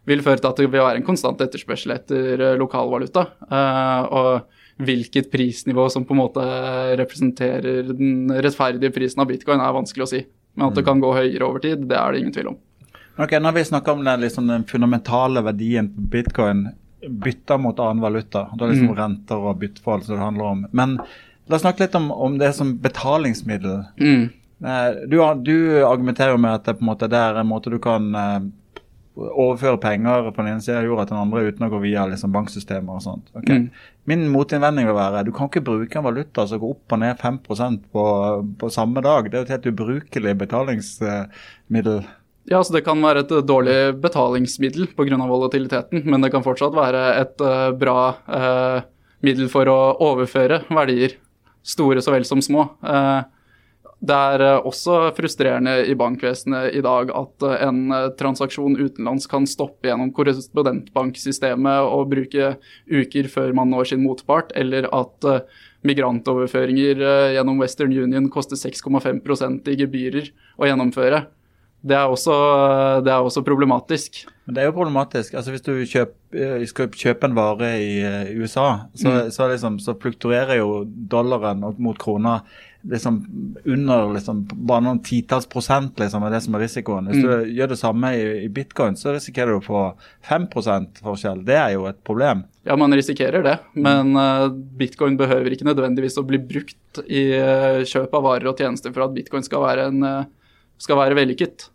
vil, 0.09 0.23
føre 0.25 0.41
til 0.41 0.49
at 0.49 0.57
det 0.57 0.65
vil 0.65 0.81
være 0.81 0.97
en 0.97 1.05
konstant 1.05 1.43
etterspørsel 1.45 1.93
etter 1.93 2.41
lokalvaluta. 2.57 3.27
og 4.09 4.63
hvilket 4.81 5.29
prisnivå 5.31 5.85
som 5.93 6.03
på 6.03 6.15
en 6.15 6.19
måte 6.19 6.45
representerer 6.99 7.93
den 7.93 8.31
rettferdige 8.33 8.91
prisen 8.95 9.21
av 9.21 9.29
bitcoin, 9.29 9.61
er 9.61 9.77
vanskelig 9.77 10.07
å 10.07 10.09
si. 10.15 10.23
Men 10.55 10.69
at 10.69 10.79
det 10.79 10.83
mm. 10.83 10.89
kan 10.89 11.03
gå 11.03 11.13
høyere 11.15 11.47
over 11.47 11.63
tid, 11.63 11.85
det 11.87 11.99
er 11.99 12.11
det 12.11 12.23
ingen 12.23 12.35
tvil 12.35 12.51
om. 12.55 12.57
Ok, 13.17 13.31
Når 13.41 13.51
vi 13.51 13.65
snakker 13.65 13.91
om 13.91 14.03
den, 14.03 14.21
liksom, 14.21 14.47
den 14.47 14.65
fundamentale 14.67 15.41
verdien 15.41 15.89
på 15.95 16.01
bitcoin 16.01 16.67
bytter 17.07 17.57
mot 17.57 17.79
annen 17.79 18.01
valuta, 18.01 18.47
da 18.53 18.65
er 18.65 18.67
det 18.67 18.73
liksom 18.73 18.91
mm. 18.91 18.97
renter 18.97 19.45
og 19.49 19.59
bytteforhold 19.61 20.03
som 20.03 20.15
det 20.15 20.23
handler 20.23 20.45
om. 20.45 20.65
Men 20.71 20.97
la 21.45 21.55
oss 21.55 21.63
snakke 21.63 21.85
litt 21.85 21.95
om, 21.95 22.09
om 22.11 22.37
det 22.41 22.51
som 22.57 22.75
betalingsmiddel. 22.81 23.83
Mm. 24.01 24.27
Eh, 24.65 24.91
du, 25.07 25.19
du, 25.45 25.55
argumenterer 25.85 26.35
jo 26.35 26.41
med 26.41 26.59
at 26.59 26.67
det 26.67 26.77
på 26.79 26.85
en 26.85 26.91
måte 26.91 27.11
det 27.11 27.19
er 27.19 27.39
en 27.39 27.49
måte 27.49 27.71
du 27.71 27.77
kan 27.83 28.07
eh, 28.19 28.47
overføre 29.15 29.79
penger 29.79 30.31
på 30.31 30.41
den 30.41 30.51
ene 30.53 30.63
siden 30.63 30.81
av 30.81 30.89
jorda 30.89 31.05
til 31.05 31.15
den 31.15 31.21
andre 31.21 31.43
uten 31.47 31.67
å 31.67 31.71
gå 31.71 31.81
via 31.85 32.07
liksom, 32.09 32.33
banksystemer 32.35 32.97
og 32.97 33.05
sånt. 33.05 33.31
Okay. 33.37 33.63
Mm. 33.63 33.69
Min 34.11 34.27
motinnvending 34.33 34.89
vil 34.89 34.97
være 34.97 35.23
du 35.27 35.31
kan 35.35 35.51
ikke 35.51 35.63
bruke 35.69 36.01
en 36.01 36.07
valuta 36.07 36.47
som 36.49 36.61
går 36.61 36.75
opp 36.75 36.97
og 36.97 37.03
ned 37.03 37.21
5 37.21 37.39
på, 37.93 38.05
på 38.59 38.73
samme 38.73 39.03
dag. 39.05 39.29
Det 39.29 39.37
er 39.37 39.43
jo 39.43 39.47
et 39.47 39.55
helt 39.55 39.71
ubrukelig 39.71 40.37
betalingsmiddel. 40.43 42.03
Ja, 42.45 42.63
så 42.63 42.73
Det 42.73 42.83
kan 42.85 43.01
være 43.01 43.23
et 43.25 43.31
dårlig 43.47 43.95
betalingsmiddel 44.01 44.91
pga. 44.93 45.17
volatiliteten, 45.17 46.03
men 46.05 46.21
det 46.21 46.31
kan 46.31 46.43
fortsatt 46.43 46.75
være 46.75 47.21
et 47.21 47.41
uh, 47.41 47.71
bra 47.73 48.15
uh, 48.29 48.81
middel 49.25 49.49
for 49.49 49.65
å 49.65 49.97
overføre 49.97 50.61
verdier, 50.69 51.17
store 51.63 52.01
så 52.01 52.13
vel 52.13 52.25
som 52.25 52.41
små. 52.41 52.69
Uh, 52.85 53.25
det 54.05 54.13
er 54.13 54.61
også 54.61 55.15
frustrerende 55.17 55.87
i 55.89 55.95
bankvesenet 55.97 56.75
i 56.77 56.81
dag 56.85 57.09
at 57.15 57.45
en 57.65 57.79
transaksjon 58.19 58.75
utenlands 58.77 59.25
kan 59.25 59.47
stoppe 59.49 59.87
gjennom 59.87 60.11
korrespondentbanksystemet 60.13 61.87
og 61.89 62.11
bruke 62.11 62.51
uker 62.85 63.29
før 63.31 63.55
man 63.57 63.71
når 63.71 63.89
sin 63.89 64.03
motpart, 64.03 64.51
eller 64.53 64.85
at 64.93 65.47
migrantoverføringer 65.87 67.01
gjennom 67.33 67.63
Western 67.63 67.95
Union 67.95 68.29
koster 68.29 68.59
6,5% 68.59 69.71
i 69.73 69.79
gebyrer 69.79 70.29
å 70.59 70.69
gjennomføre. 70.69 71.23
Det 71.85 71.93
er, 71.93 72.09
også, 72.09 72.35
det 73.05 73.11
er, 73.13 73.21
også, 73.21 73.43
problematisk. 73.45 74.23
Men 74.45 74.55
det 74.55 74.61
er 74.63 74.71
jo 74.71 74.77
problematisk. 74.79 75.35
Altså 75.37 75.53
Hvis 75.53 75.65
du 75.65 75.73
kjøp, 75.85 76.15
eh, 76.33 76.63
skal 76.65 76.87
kjøpe 76.89 77.29
en 77.29 77.35
vare 77.37 77.75
i 77.77 77.91
uh, 78.01 78.31
USA, 78.41 78.87
så, 78.97 79.11
mm. 79.11 79.33
så, 79.35 79.49
liksom, 79.51 79.77
så, 79.83 79.93
fluktuerer 80.01 80.57
jo 80.57 80.79
dollaren 80.85 81.61
mot 81.61 81.99
krona 82.01 82.39
liksom 82.85 83.19
under 83.65 84.11
liksom, 84.13 84.43
bare 84.69 84.83
noen 84.85 84.99
titalls 85.05 85.47
prosent 85.49 85.97
liksom, 85.99 86.25
er 86.25 86.33
det 86.35 86.41
som 86.45 86.57
er 86.57 86.63
risikoen. 86.65 87.09
Hvis 87.09 87.21
mm. 87.21 87.25
du 87.25 87.53
gjør 87.57 87.71
det 87.71 87.77
samme 87.79 88.11
i, 88.17 88.23
i, 88.45 88.49
bitcoin, 88.53 88.97
så 88.97 89.13
risikerer 89.15 89.53
du 89.53 89.59
å 89.59 89.65
få 89.65 89.83
5 90.29 90.49
forskjell. 91.05 91.45
Det 91.45 91.57
er 91.57 91.75
jo 91.75 91.85
et 91.89 92.01
problem. 92.05 92.45
Ja, 92.65 92.77
man 92.81 92.93
risikerer 92.97 93.45
det, 93.45 93.59
men 93.77 94.17
uh, 94.17 94.49
bitcoin 94.49 95.17
behøver 95.21 95.53
ikke 95.53 95.69
nødvendigvis 95.69 96.17
å 96.21 96.25
bli 96.25 96.41
brukt 96.41 97.01
i 97.05 97.27
uh, 97.37 97.85
kjøp 97.85 98.13
av 98.13 98.25
varer 98.25 98.49
og 98.49 98.61
tjenester 98.61 98.93
for 98.93 99.05
at 99.05 99.15
bitcoin 99.17 99.45
skal 99.45 99.65
være, 99.65 99.89
en, 99.89 100.27
skal 100.81 101.01
være 101.01 101.17
vellykket. 101.21 101.69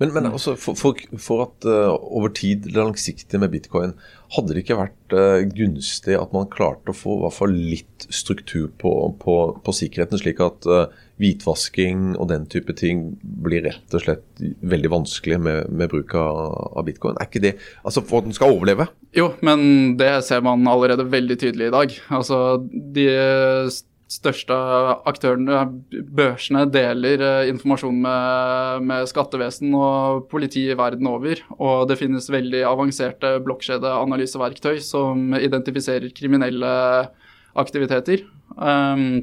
Men, 0.00 0.14
men 0.16 0.30
også 0.30 0.54
for, 0.56 0.78
for, 0.80 1.00
for 1.20 1.42
at 1.44 1.66
uh, 1.68 1.92
over 1.92 2.32
tid, 2.32 2.64
det 2.64 2.72
langsiktige 2.72 3.40
med 3.42 3.52
bitcoin, 3.52 3.92
hadde 4.32 4.54
det 4.54 4.62
ikke 4.62 4.78
vært 4.78 5.12
uh, 5.12 5.42
gunstig 5.52 6.16
at 6.16 6.32
man 6.32 6.48
klarte 6.48 6.94
å 6.94 6.96
få 6.96 7.18
i 7.18 7.20
hvert 7.26 7.36
fall 7.36 7.52
litt 7.52 8.06
struktur 8.08 8.70
på, 8.80 8.94
på, 9.20 9.34
på 9.60 9.74
sikkerheten, 9.76 10.22
slik 10.22 10.40
at 10.40 10.68
uh, 10.70 10.86
hvitvasking 11.20 12.14
og 12.14 12.30
den 12.30 12.46
type 12.48 12.72
ting 12.80 13.10
blir 13.20 13.66
rett 13.66 13.92
og 13.92 14.06
slett 14.06 14.40
veldig 14.72 14.92
vanskelig 14.94 15.40
med, 15.44 15.68
med 15.68 15.92
bruk 15.92 16.16
av, 16.16 16.40
av, 16.70 16.86
bitcoin? 16.88 17.20
Er 17.20 17.28
ikke 17.28 17.44
det 17.44 17.54
altså 17.84 18.00
for 18.00 18.22
at 18.22 18.30
den 18.30 18.38
skal 18.38 18.56
overleve? 18.56 18.88
Jo, 19.16 19.34
men 19.44 19.98
det 20.00 20.14
ser 20.24 20.40
man 20.46 20.64
allerede 20.70 21.10
veldig 21.12 21.36
tydelig 21.44 21.68
i 21.68 21.76
dag. 21.76 22.00
Altså, 22.08 22.40
de 22.96 23.10
største 24.10 24.56
aktørene, 25.08 25.60
børsene, 26.18 26.64
deler 26.72 27.22
eh, 27.22 27.50
informasjon 27.52 28.00
med, 28.02 28.86
med 28.88 29.06
skattevesen 29.10 29.74
og 29.78 30.26
politi 30.32 30.66
verden 30.78 31.06
over. 31.10 31.42
Og 31.58 31.86
det 31.90 32.00
finnes 32.00 32.30
veldig 32.32 32.64
avanserte 32.68 33.36
blokkjedeanalyseverktøy 33.46 34.80
som 34.84 35.30
identifiserer 35.38 36.10
kriminelle 36.16 36.74
aktiviteter. 37.60 38.26
Um, 38.58 39.22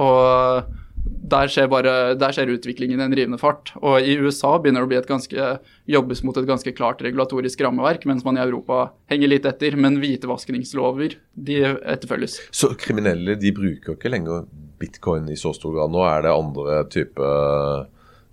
og 0.00 0.70
der 1.04 1.50
skjer, 1.52 1.68
bare, 1.68 1.92
der 2.16 2.32
skjer 2.32 2.52
utviklingen 2.54 3.00
i 3.00 3.04
en 3.04 3.14
rivende 3.16 3.38
fart. 3.40 3.74
Og 3.82 4.00
i 4.00 4.16
USA 4.20 4.54
begynner 4.58 4.84
det 4.84 4.88
å 4.88 4.92
bli 4.92 4.98
et 5.00 5.08
ganske, 5.08 5.48
jobbes 5.90 6.22
mot 6.24 6.36
et 6.40 6.48
ganske 6.48 6.72
klart 6.76 7.02
regulatorisk 7.04 7.60
rammeverk, 7.64 8.06
mens 8.08 8.24
man 8.24 8.38
i 8.40 8.44
Europa 8.44 8.86
henger 9.12 9.32
litt 9.32 9.48
etter. 9.48 9.76
Men 9.80 10.00
hvitevaskingslover 10.02 11.18
de 11.34 11.58
etterfølges. 11.80 12.38
Så 12.54 12.72
kriminelle 12.80 13.36
de 13.40 13.52
bruker 13.56 13.98
ikke 13.98 14.12
lenger 14.12 14.46
bitcoin 14.80 15.28
i 15.28 15.36
så 15.36 15.52
stor 15.56 15.76
grad? 15.76 15.92
Nå 15.92 16.04
er 16.08 16.24
det 16.24 16.32
andre 16.34 16.84
type 16.92 17.32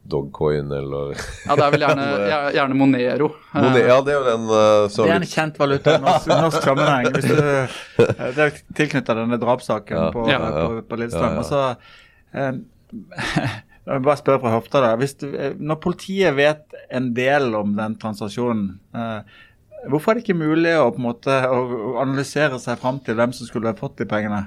Dogcoin 0.01 0.71
eller 0.71 1.11
Ja, 1.45 1.55
det 1.55 1.65
er 1.65 1.73
vel 1.75 1.83
gjerne, 1.85 2.05
gjerne 2.55 2.77
Monero. 2.77 3.31
Monero. 3.53 3.83
Ja, 3.85 3.97
det 4.05 4.13
er 4.13 4.17
jo 4.17 4.23
den 4.25 4.47
uh, 4.49 4.87
Det 4.89 5.09
er 5.09 5.17
en 5.19 5.27
kjent 5.29 5.59
valuta 5.61 5.97
i 5.97 6.01
norsk, 6.01 6.31
norsk 6.47 6.69
sammenheng. 6.69 7.11
Hvis 7.15 7.27
du, 7.29 7.41
det 8.37 8.47
er 8.47 8.55
tilknyttet 8.77 9.11
denne 9.21 9.41
drapssaken 9.41 9.99
ja. 9.99 10.07
på, 10.15 10.25
ja. 10.31 10.39
på, 10.47 10.79
på 10.89 11.01
Lillestrøm. 11.03 11.37
Ja, 11.43 11.67
ja. 11.67 12.07
Jeg 13.81 13.97
vil 13.97 14.03
bare 14.05 14.19
spørre 14.19 14.41
fra 14.43 14.53
hofta 14.53 14.81
da. 14.83 14.91
Du, 14.93 15.29
eh, 15.33 15.55
når 15.57 15.79
politiet 15.81 16.35
vet 16.37 16.75
en 16.93 17.11
del 17.17 17.55
om 17.57 17.73
den 17.77 17.95
transaksjonen, 18.01 18.67
eh, 18.93 19.39
hvorfor 19.89 20.13
er 20.13 20.19
det 20.19 20.25
ikke 20.27 20.37
mulig 20.37 20.75
å, 20.77 20.91
på 20.93 21.01
en 21.01 21.07
måte, 21.07 21.37
å 21.49 21.95
analysere 22.03 22.59
seg 22.61 22.77
fram 22.81 23.01
til 23.01 23.17
hvem 23.17 23.33
som 23.33 23.49
skulle 23.49 23.73
fått 23.79 23.97
de 24.03 24.07
pengene? 24.09 24.43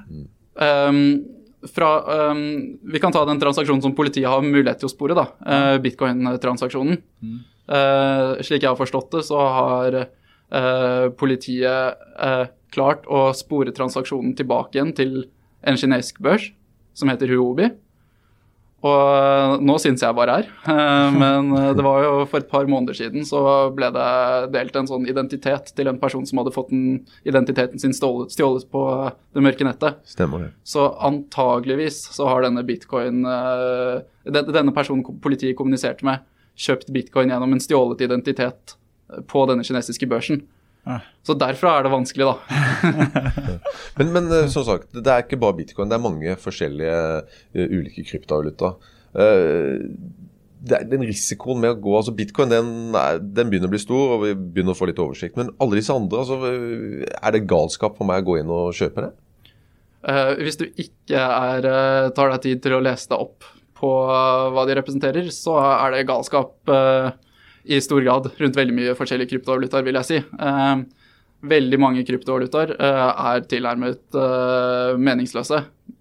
Um, 0.55 1.25
fra, 1.67 1.91
um, 2.31 2.45
vi 2.87 3.03
kan 3.03 3.15
ta 3.15 3.25
den 3.27 3.43
transaksjonen 3.43 3.83
som 3.83 3.97
politiet 3.99 4.31
har 4.31 4.45
mulighet 4.45 4.85
til 4.85 4.91
å 4.91 4.95
spore, 4.95 5.19
da. 5.19 5.27
Uh, 5.43 5.77
Bitcoin-transaksjonen. 5.83 7.01
Mm. 7.25 7.39
Uh, 7.67 8.39
slik 8.45 8.63
jeg 8.63 8.71
har 8.71 8.79
forstått 8.79 9.17
det, 9.17 9.25
så 9.27 9.41
har 9.59 10.03
uh, 10.05 11.07
politiet 11.19 12.05
klart 12.75 13.09
å 13.11 13.27
spore 13.35 13.75
transaksjonen 13.75 14.37
tilbake 14.39 14.79
igjen 14.79 14.95
til 14.95 15.25
en 15.67 15.79
kinesisk 15.81 16.23
børs 16.23 16.53
som 16.95 17.11
heter 17.11 17.33
Huobi. 17.35 17.71
Og 18.85 18.93
eh, 18.93 19.55
nå 19.65 19.77
syns 19.81 20.03
jeg 20.05 20.17
bare 20.17 20.41
er. 20.43 20.49
Eh, 20.69 21.15
men 21.23 21.53
eh, 21.57 21.71
det 21.77 21.85
var 21.87 22.03
jo 22.05 22.13
for 22.29 22.43
et 22.43 22.51
par 22.51 22.69
måneder 22.69 22.99
siden 22.99 23.25
så 23.29 23.41
ble 23.75 23.89
det 23.95 24.09
delt 24.55 24.77
en 24.77 24.91
sånn 24.91 25.09
identitet 25.09 25.73
til 25.77 25.89
en 25.91 26.01
person 26.01 26.27
som 26.29 26.43
hadde 26.43 26.53
fått 26.55 26.73
den 26.73 27.01
identiteten 27.25 27.81
sin 27.81 27.97
stjålet 27.97 28.69
på 28.73 28.85
det 29.33 29.45
mørke 29.45 29.67
nettet. 29.67 30.03
Stemmer 30.09 30.47
det. 30.47 30.53
Så 30.69 30.91
antageligvis 31.09 32.03
så 32.15 32.29
har 32.29 32.45
denne 32.45 32.65
bitcoin 32.67 33.25
Denne 34.25 34.73
personen 34.77 35.21
politiet 35.23 35.57
kommuniserte 35.57 36.05
med, 36.07 36.23
kjøpt 36.57 36.93
bitcoin 36.95 37.33
gjennom 37.33 37.57
en 37.57 37.63
stjålet 37.63 38.05
identitet 38.05 38.77
på 39.29 39.45
denne 39.49 39.65
kinesiske 39.67 40.09
børsen. 40.09 40.45
Så 41.25 41.37
derfra 41.41 41.79
er 41.79 41.87
det 41.87 41.93
vanskelig, 41.95 42.27
da. 42.29 42.59
men, 43.99 44.11
men, 44.13 44.29
eh, 44.29 44.51
som 44.53 44.67
sagt, 44.67 44.91
det 44.93 45.09
er 45.09 45.25
ikke 45.25 45.41
bare 45.41 45.57
bitcoin. 45.63 45.89
Det 45.89 45.97
er 45.97 46.05
mange 46.05 46.37
forskjellige 46.41 46.99
uh, 47.25 47.65
ulike 47.65 48.05
kryptovaluta. 48.05 48.75
Uh, 49.17 49.81
den 50.65 51.03
risikoen 51.05 51.61
med 51.61 51.75
å 51.75 51.81
gå 51.81 51.91
altså 51.93 52.13
Bitcoin 52.17 52.49
den, 52.49 52.69
den, 53.21 53.51
begynner 53.53 53.69
å 53.69 53.73
bli 53.75 53.81
stor, 53.83 54.15
og 54.15 54.23
vi 54.23 54.31
begynner 54.33 54.73
å 54.73 54.79
få 54.79 54.89
litt 54.89 55.01
oversikt. 55.03 55.37
Men 55.37 55.53
alle 55.61 55.77
disse 55.77 55.93
andre, 55.93 56.23
altså, 56.23 56.39
er 57.21 57.35
det 57.35 57.45
galskap 57.51 57.99
for 57.99 58.09
meg 58.09 58.23
å 58.23 58.31
gå 58.31 58.39
inn 58.41 58.53
og 58.53 58.73
kjøpe 58.77 59.05
det? 59.05 59.11
Uh, 60.05 60.33
hvis 60.41 60.61
du 60.61 60.65
ikke 60.69 61.21
er, 61.21 61.69
tar 62.17 62.33
deg 62.33 62.45
tid 62.45 62.65
til 62.65 62.77
å 62.77 62.85
lese 62.85 63.13
deg 63.13 63.25
opp 63.25 63.45
på 63.77 63.93
hva 64.57 64.65
de 64.69 64.77
representerer, 64.79 65.29
så 65.37 65.57
er 65.61 65.97
det 65.97 66.09
galskap. 66.09 66.57
Uh, 66.69 67.13
i 67.65 67.81
stor 67.81 68.03
grad 68.05 68.29
rundt 68.41 68.59
veldig 68.59 68.77
mye 68.77 68.95
forskjellige 68.99 69.33
kryptovalutaer, 69.33 69.85
vil 69.87 69.99
jeg 70.01 70.09
si. 70.09 70.21
Eh, 70.21 70.75
veldig 71.45 71.81
mange 71.81 72.05
kryptovalutaer 72.09 72.73
er 72.81 73.43
tilnærmet 73.51 74.17
meningsløse, 74.97 75.59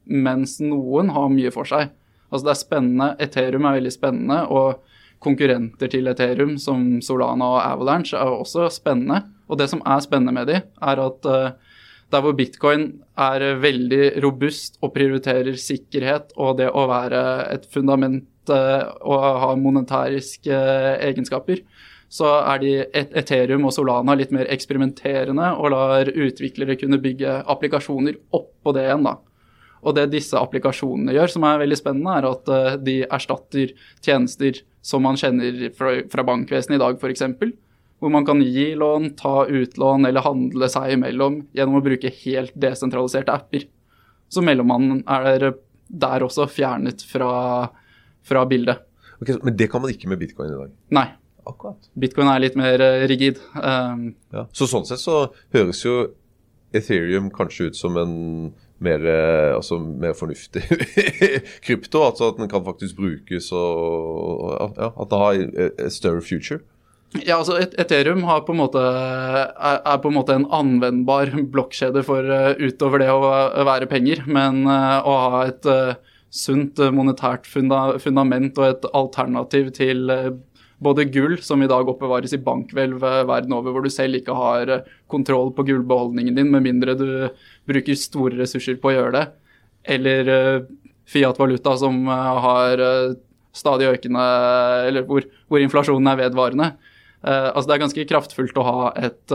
mens 0.08 0.54
noen 0.64 1.10
har 1.12 1.34
mye 1.34 1.52
for 1.52 1.68
seg. 1.68 1.92
Altså 2.32 2.48
det 2.48 2.54
er 2.54 2.62
spennende, 2.62 3.10
Ethereum 3.22 3.68
er 3.68 3.76
veldig 3.76 3.92
spennende, 3.92 4.38
og 4.48 4.80
konkurrenter 5.24 5.92
til 5.92 6.08
Ethereum 6.08 6.56
som 6.60 7.02
Solana 7.04 7.50
og 7.58 7.60
Avalanche 7.60 8.16
er 8.16 8.32
også 8.32 8.70
spennende. 8.72 9.20
Og 9.52 9.60
det 9.60 9.68
som 9.74 9.84
er 9.84 10.00
spennende 10.06 10.32
med 10.36 10.48
de, 10.48 10.62
er 10.64 11.04
at 11.10 11.28
der 12.14 12.22
hvor 12.22 12.36
bitcoin 12.38 12.90
er 13.18 13.56
veldig 13.62 14.22
robust 14.24 14.78
og 14.84 14.94
prioriterer 14.94 15.58
sikkerhet 15.58 16.36
og 16.38 16.60
det 16.60 16.70
å 16.70 16.86
være 16.90 17.24
et 17.56 17.66
fundament 17.74 18.28
og 18.52 19.26
ha 19.44 19.52
monetæriske 19.60 20.58
egenskaper, 21.06 21.64
så 22.14 22.30
er 22.44 22.60
de 22.62 22.74
Ethereum 22.94 23.66
og 23.66 23.74
Solana 23.74 24.14
litt 24.18 24.34
mer 24.36 24.50
eksperimenterende 24.54 25.54
og 25.58 25.72
lar 25.74 26.12
utviklere 26.12 26.78
kunne 26.78 27.02
bygge 27.02 27.40
applikasjoner 27.50 28.20
oppå 28.38 28.74
det 28.76 28.84
igjen. 28.86 29.08
da. 29.08 29.16
Og 29.84 29.98
det 29.98 30.12
disse 30.14 30.38
applikasjonene 30.40 31.16
gjør, 31.16 31.32
som 31.34 31.46
er 31.48 31.60
veldig 31.64 31.80
spennende, 31.80 32.14
er 32.16 32.30
at 32.30 32.52
eh, 32.54 32.78
de 32.86 32.96
erstatter 33.04 33.74
tjenester 34.04 34.62
som 34.84 35.04
man 35.04 35.20
kjenner 35.20 35.70
fra, 35.76 35.98
fra 36.12 36.26
bankvesenet 36.28 36.78
i 36.78 36.84
dag, 36.84 37.00
f.eks. 37.00 37.26
Hvor 38.00 38.12
man 38.12 38.26
kan 38.28 38.42
gi 38.44 38.74
lån, 38.80 39.14
ta 39.20 39.44
utlån 39.48 40.08
eller 40.08 40.26
handle 40.26 40.70
seg 40.72 40.98
imellom 40.98 41.42
gjennom 41.56 41.80
å 41.80 41.84
bruke 41.86 42.12
helt 42.24 42.56
desentraliserte 42.60 43.36
apper. 43.36 43.68
Så 44.32 44.44
mellommannen 44.44 45.04
er 45.08 45.54
der 45.88 46.26
også 46.26 46.48
fjernet 46.52 47.04
fra, 47.08 47.70
fra 48.28 48.46
bildet. 48.50 48.84
Okay, 49.22 49.38
men 49.44 49.56
det 49.60 49.70
kan 49.72 49.84
man 49.84 49.94
ikke 49.94 50.10
med 50.12 50.20
bitcoin 50.22 50.52
i 50.52 50.58
dag? 50.58 50.74
Nei. 50.96 51.10
Akkurat. 51.48 51.90
Bitcoin 52.00 52.30
er 52.32 52.44
litt 52.44 52.58
mer 52.60 52.82
eh, 52.82 53.06
rigid. 53.12 53.40
Um, 53.58 54.14
ja. 54.32 54.46
Så 54.56 54.68
sånn 54.72 54.86
sett 54.88 55.02
så 55.02 55.26
høres 55.56 55.82
jo 55.84 55.98
Ethereum 56.74 57.30
kanskje 57.34 57.70
ut 57.70 57.78
som 57.78 57.98
en 58.00 58.14
mer, 58.84 59.04
eh, 59.08 59.52
altså, 59.56 59.78
mer 59.80 60.16
fornuftig 60.18 60.64
krypto. 61.66 62.06
Altså 62.08 62.32
at 62.32 62.40
den 62.40 62.52
kan 62.52 62.64
faktisk 62.66 63.00
brukes 63.00 63.52
og 63.56 64.72
ja, 64.80 64.94
at 64.94 65.12
det 65.12 65.20
har 65.24 65.42
et 65.68 65.96
større 65.96 66.24
future. 66.24 66.64
Ja, 67.20 67.38
altså 67.38 67.60
Ethereum 67.62 68.24
på 68.48 68.56
måte, 68.58 68.82
er, 68.82 70.00
på 70.02 70.10
en 70.10 70.16
måte 70.16 70.34
en 70.40 70.48
anvendbar 70.50 71.30
blokkjede 71.54 72.02
for 72.08 72.26
uh, 72.26 72.56
utover 72.58 73.04
det 73.04 73.12
å 73.14 73.20
være 73.68 73.92
penger. 73.92 74.24
Men 74.26 74.64
å 74.66 75.20
ha 75.28 75.44
et 75.52 75.70
sunt 76.34 76.80
monetært 76.96 77.46
funda 77.46 78.00
fundament 78.02 78.58
og 78.58 78.66
et 78.72 78.88
alternativ 78.98 79.70
til 79.78 80.10
både 80.84 81.06
gull, 81.14 81.38
som 81.44 81.62
i 81.64 81.70
dag 81.70 81.90
oppbevares 81.90 82.34
i 82.36 82.42
bankhvelv 82.44 83.02
verden 83.30 83.56
over, 83.56 83.74
hvor 83.74 83.86
du 83.86 83.92
selv 83.94 84.20
ikke 84.20 84.36
har 84.38 84.72
eh, 84.72 84.88
kontroll 85.12 85.54
på 85.56 85.66
gullbeholdningen 85.68 86.38
din, 86.40 86.52
med 86.54 86.66
mindre 86.66 86.98
du 87.00 87.08
bruker 87.70 88.00
store 88.00 88.40
ressurser 88.42 88.80
på 88.82 88.92
å 88.92 88.96
gjøre 88.98 89.14
det, 89.18 89.28
eller 89.98 90.34
eh, 90.38 90.72
Fiat-valuta, 91.14 91.76
som 91.80 91.98
eh, 92.08 92.34
har 92.46 92.82
stadig 93.54 93.90
økende 93.92 94.22
Eller 94.88 95.04
hvor, 95.06 95.26
hvor 95.52 95.62
inflasjonen 95.62 96.08
er 96.10 96.22
vedvarende. 96.24 96.72
altså 97.22 97.68
Det 97.70 97.74
er 97.76 97.82
ganske 97.84 98.06
kraftfullt 98.10 98.58
å 98.58 98.64
ha 98.66 98.88
et, 98.98 99.34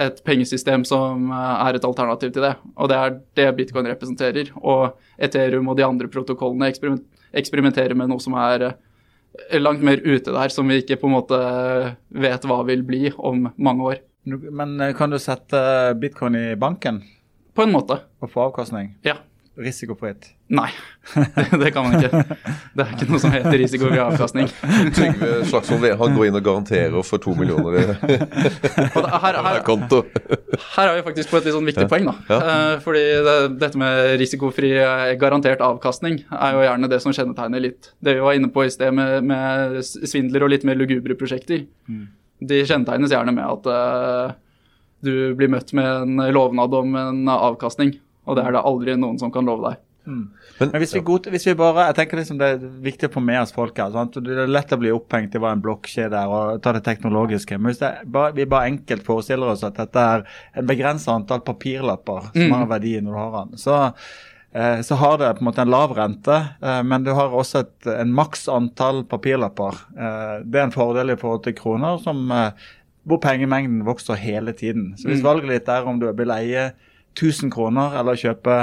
et 0.00 0.20
pengesystem 0.24 0.84
som 0.88 1.30
er 1.34 1.76
et 1.76 1.84
alternativ 1.84 2.32
til 2.34 2.46
det. 2.46 2.54
Og 2.76 2.90
det 2.90 2.98
er 2.98 3.16
det 3.38 3.48
bitcoin 3.58 3.88
representerer. 3.90 4.52
Og 4.60 4.96
Ethereum 5.20 5.68
og 5.68 5.76
de 5.78 5.86
andre 5.86 6.08
protokollene 6.12 6.70
eksperimenterer 6.70 7.96
med 7.98 8.10
noe 8.10 8.22
som 8.22 8.36
er 8.40 8.70
langt 9.60 9.84
mer 9.86 10.00
ute 10.04 10.32
der, 10.32 10.52
som 10.52 10.68
vi 10.68 10.80
ikke 10.82 10.98
på 11.00 11.08
en 11.08 11.16
måte 11.18 11.40
vet 12.10 12.46
hva 12.48 12.62
vil 12.68 12.82
bli 12.86 13.12
om 13.16 13.48
mange 13.56 13.92
år. 13.92 14.00
Men 14.24 14.80
eh, 14.80 14.94
kan 14.96 15.10
du 15.10 15.18
sette 15.18 15.60
bitcoin 16.00 16.36
i 16.36 16.46
banken? 16.60 17.02
På 17.54 17.64
en 17.64 17.72
måte. 17.72 18.00
Og 18.20 18.30
få 18.30 18.48
avkastning? 18.50 18.94
Ja. 19.06 19.16
Risikofritt? 19.60 20.30
Nei, 20.50 20.70
det 21.62 21.70
kan 21.74 21.86
man 21.86 22.00
ikke. 22.00 22.36
Det 22.74 22.84
er 22.84 22.94
ikke 22.96 23.06
noe 23.10 23.20
som 23.22 23.32
heter 23.34 23.54
risikofri 23.60 24.00
avkastning. 24.02 24.48
Trygve 24.96 25.28
Slagsvold 25.50 25.86
han 26.00 26.16
går 26.16 26.26
inn 26.26 26.38
og 26.38 26.44
garanterer 26.46 27.06
for 27.06 27.22
to 27.22 27.34
millioner 27.38 27.76
i 27.78 29.58
konto. 29.68 30.02
Her 30.74 30.90
er 30.90 30.98
vi 30.98 31.04
faktisk 31.06 31.30
på 31.30 31.38
et 31.38 31.46
litt 31.46 31.56
sånn 31.56 31.68
viktig 31.68 31.86
poeng. 31.92 32.08
da. 32.08 32.16
Ja. 32.32 32.40
Eh, 32.40 32.74
fordi 32.82 33.04
det, 33.28 33.36
dette 33.60 33.80
med 33.80 34.16
risikofri 34.22 34.72
eh, 34.80 35.06
garantert 35.20 35.62
avkastning 35.64 36.22
er 36.26 36.56
jo 36.56 36.66
gjerne 36.66 36.90
det 36.90 37.02
som 37.04 37.14
kjennetegner 37.14 37.66
litt 37.68 37.92
det 38.02 38.16
vi 38.18 38.26
var 38.26 38.38
inne 38.38 38.50
på 38.50 38.66
i 38.66 38.74
sted 38.74 38.96
med, 38.96 39.30
med 39.30 39.80
svindler 39.84 40.46
og 40.46 40.54
litt 40.54 40.66
mer 40.66 40.80
lugubre 40.80 41.18
prosjekter. 41.20 41.66
Mm. 41.86 42.06
De 42.50 42.62
kjennetegnes 42.64 43.12
gjerne 43.12 43.36
med 43.36 43.44
at 43.44 43.66
uh, 43.68 44.36
du 45.04 45.34
blir 45.36 45.50
møtt 45.52 45.74
med 45.76 45.84
en 45.86 46.30
lovnad 46.32 46.74
om 46.74 46.96
en 46.96 47.28
avkastning 47.32 47.98
og 48.30 48.38
det 48.38 48.46
er 48.46 48.54
det 48.54 48.66
aldri 48.70 48.94
noen 48.96 49.18
som 49.18 49.32
kan 49.34 49.48
love 49.48 49.66
deg. 49.66 49.80
Mm. 50.06 50.30
Men, 50.58 50.68
Men 50.68 50.80
hvis, 50.80 50.94
vi 50.94 51.00
god, 51.04 51.26
hvis, 51.32 51.46
vi 51.46 51.54
bare, 51.58 51.84
jeg 51.90 51.96
tenker 51.98 52.18
liksom 52.20 52.38
Det 52.40 52.46
er 52.54 52.62
viktig 52.82 53.10
å 53.10 53.12
få 53.14 53.22
med 53.24 53.42
oss 53.42 53.52
folk 53.54 53.76
her. 53.78 53.92
Sant? 53.94 54.16
Det 54.24 54.38
er 54.44 54.50
lett 54.50 54.72
å 54.72 54.80
bli 54.80 54.92
opphengt 54.94 55.36
i 55.36 55.42
hva 55.42 55.52
en 55.54 55.62
blokkjede 55.64 56.16
er 56.16 56.32
og 56.32 56.62
ta 56.64 56.72
det 56.76 56.82
teknologiske. 56.86 57.58
Men 57.58 57.72
hvis 57.72 57.82
bare, 58.08 58.32
vi 58.36 58.48
bare 58.48 58.72
enkelt 58.72 59.06
forestiller 59.06 59.52
oss 59.52 59.64
at 59.66 59.78
dette 59.80 60.06
er 60.14 60.26
en 60.56 60.68
begrenset 60.68 61.12
antall 61.14 61.44
papirlapper 61.46 62.32
som 62.32 62.48
mm. 62.48 62.58
har 62.58 62.74
verdi 62.74 62.96
når 62.98 63.12
du 63.12 63.20
har 63.20 63.36
den, 63.36 63.60
så, 63.60 63.78
eh, 64.56 64.82
så 64.86 65.00
har 65.04 65.20
det 65.20 65.32
på 65.36 65.44
en 65.44 65.50
måte 65.50 65.64
en 65.64 65.72
lav 65.76 65.94
rente, 65.96 66.40
eh, 66.64 66.82
men 66.86 67.06
du 67.06 67.12
har 67.16 67.36
også 67.36 67.64
et, 67.64 67.78
en 67.94 68.12
maks 68.16 68.48
antall 68.52 69.04
papirlapper. 69.08 69.80
Eh, 69.96 70.36
det 70.44 70.60
er 70.60 70.68
en 70.68 70.76
fordel 70.76 71.14
i 71.14 71.18
forhold 71.20 71.44
til 71.46 71.56
kroner 71.60 72.00
som, 72.04 72.24
hvor 73.08 73.20
pengemengden 73.22 73.84
vokser 73.88 74.20
hele 74.20 74.56
tiden. 74.56 74.94
Så 75.00 75.12
hvis 75.12 75.22
mm. 75.22 75.28
valget 75.28 75.58
ditt 75.58 75.72
er 75.72 75.88
om 75.88 76.00
du 76.00 76.08
vil 76.08 76.36
eie 76.36 76.70
1000 77.18 77.52
kroner 77.54 77.98
eller 78.00 78.18
kjøpe 78.18 78.60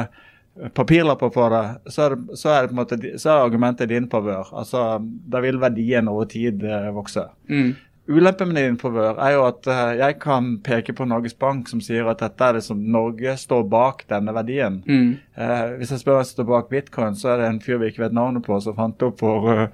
papirlapper 0.73 1.29
på 1.29 1.49
det, 1.49 1.91
så 1.93 2.05
er, 2.05 2.15
det, 2.15 2.37
så 2.37 2.49
er, 2.49 2.61
det 2.61 2.71
på 2.71 2.75
en 2.75 2.79
måte, 2.81 3.19
så 3.21 3.29
er 3.29 3.43
argumentet 3.43 3.85
i 3.85 3.93
din 3.93 4.07
favør. 4.09 4.49
Altså, 4.57 4.85
da 5.03 5.41
vil 5.43 5.59
verdien 5.61 6.09
over 6.09 6.25
tid 6.31 6.63
eh, 6.65 6.89
vokse. 6.95 7.27
Mm. 7.49 7.75
Ulempen 8.07 8.53
med 8.53 8.63
din 8.63 8.77
favør 8.79 9.19
er 9.19 9.33
jo 9.35 9.43
at 9.49 9.67
uh, 9.67 9.91
jeg 9.99 10.15
kan 10.23 10.53
peke 10.63 10.93
på 10.95 11.05
Norges 11.05 11.35
Bank 11.35 11.67
som 11.67 11.81
sier 11.83 12.07
at 12.07 12.21
dette 12.23 12.45
er 12.45 12.55
det 12.55 12.63
som 12.63 12.79
Norge 12.79 13.35
står 13.37 13.65
bak 13.67 14.05
denne 14.07 14.31
verdien. 14.35 14.79
Mm. 14.87 15.09
Eh, 15.35 15.63
hvis 15.77 15.91
jeg 15.91 16.05
spør 16.05 16.21
hvem 16.21 16.29
som 16.29 16.37
står 16.37 16.47
bak 16.53 16.69
bitcoin, 16.71 17.17
så 17.19 17.33
er 17.33 17.41
det 17.41 17.49
en 17.51 17.59
fyr 17.63 17.81
vi 17.81 17.91
ikke 17.91 18.05
vet 18.05 18.15
navnet 18.15 18.47
på, 18.47 18.61
som 18.63 18.77
fant 18.79 18.95
det 18.95 19.09
opp 19.09 19.19
for, 19.19 19.67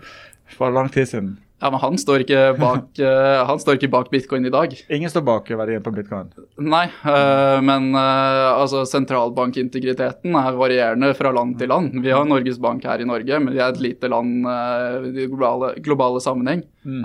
for 0.58 0.74
lang 0.74 0.90
tid 0.94 1.12
siden. 1.12 1.36
Ja, 1.64 1.70
men 1.72 1.80
han 1.80 1.96
står, 1.96 2.26
ikke 2.26 2.40
bak, 2.60 2.90
uh, 3.00 3.42
han 3.50 3.60
står 3.62 3.78
ikke 3.78 3.92
bak 3.94 4.10
bitcoin 4.12 4.50
i 4.50 4.52
dag. 4.52 4.74
Ingen 4.92 5.12
står 5.12 5.24
bak 5.24 5.48
verdien 5.56 5.84
på 5.86 5.94
bitcoin? 5.96 6.34
Nei, 6.60 6.90
uh, 7.06 7.64
men 7.64 7.94
uh, 7.96 8.60
altså 8.60 8.82
sentralbankintegriteten 8.90 10.36
er 10.42 10.60
varierende 10.60 11.14
fra 11.16 11.32
land 11.32 11.56
til 11.62 11.72
land. 11.72 11.96
Vi 12.04 12.12
har 12.12 12.28
Norges 12.28 12.60
Bank 12.60 12.84
her 12.90 13.00
i 13.00 13.08
Norge, 13.08 13.40
men 13.40 13.56
vi 13.56 13.64
er 13.64 13.72
et 13.72 13.80
lite 13.80 14.12
land 14.12 14.44
i 14.44 15.30
globale, 15.32 15.72
globale 15.86 16.20
sammenheng. 16.24 16.66
Mm. 16.84 17.04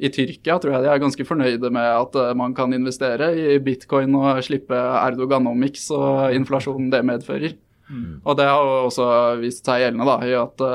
I 0.00 0.08
Tyrkia 0.12 0.58
tror 0.60 0.74
jeg 0.74 0.84
de 0.84 0.92
er 0.92 1.00
ganske 1.00 1.24
fornøyde 1.28 1.72
med 1.72 1.88
at 1.88 2.16
man 2.36 2.52
kan 2.56 2.72
investere 2.76 3.32
i 3.36 3.58
bitcoin 3.64 4.12
og 4.16 4.40
slippe 4.44 4.76
Erdoganomics 4.76 5.88
og 5.96 6.36
inflasjonen 6.36 6.92
det 6.92 7.04
medfører. 7.08 7.56
Mm. 7.88 8.20
Og 8.22 8.36
det 8.36 8.48
har 8.48 8.72
også 8.86 9.06
vist 9.40 9.64
seg 9.64 9.86
gjeldende 9.86 10.08
da, 10.08 10.18
i 10.24 10.36
at 10.36 10.66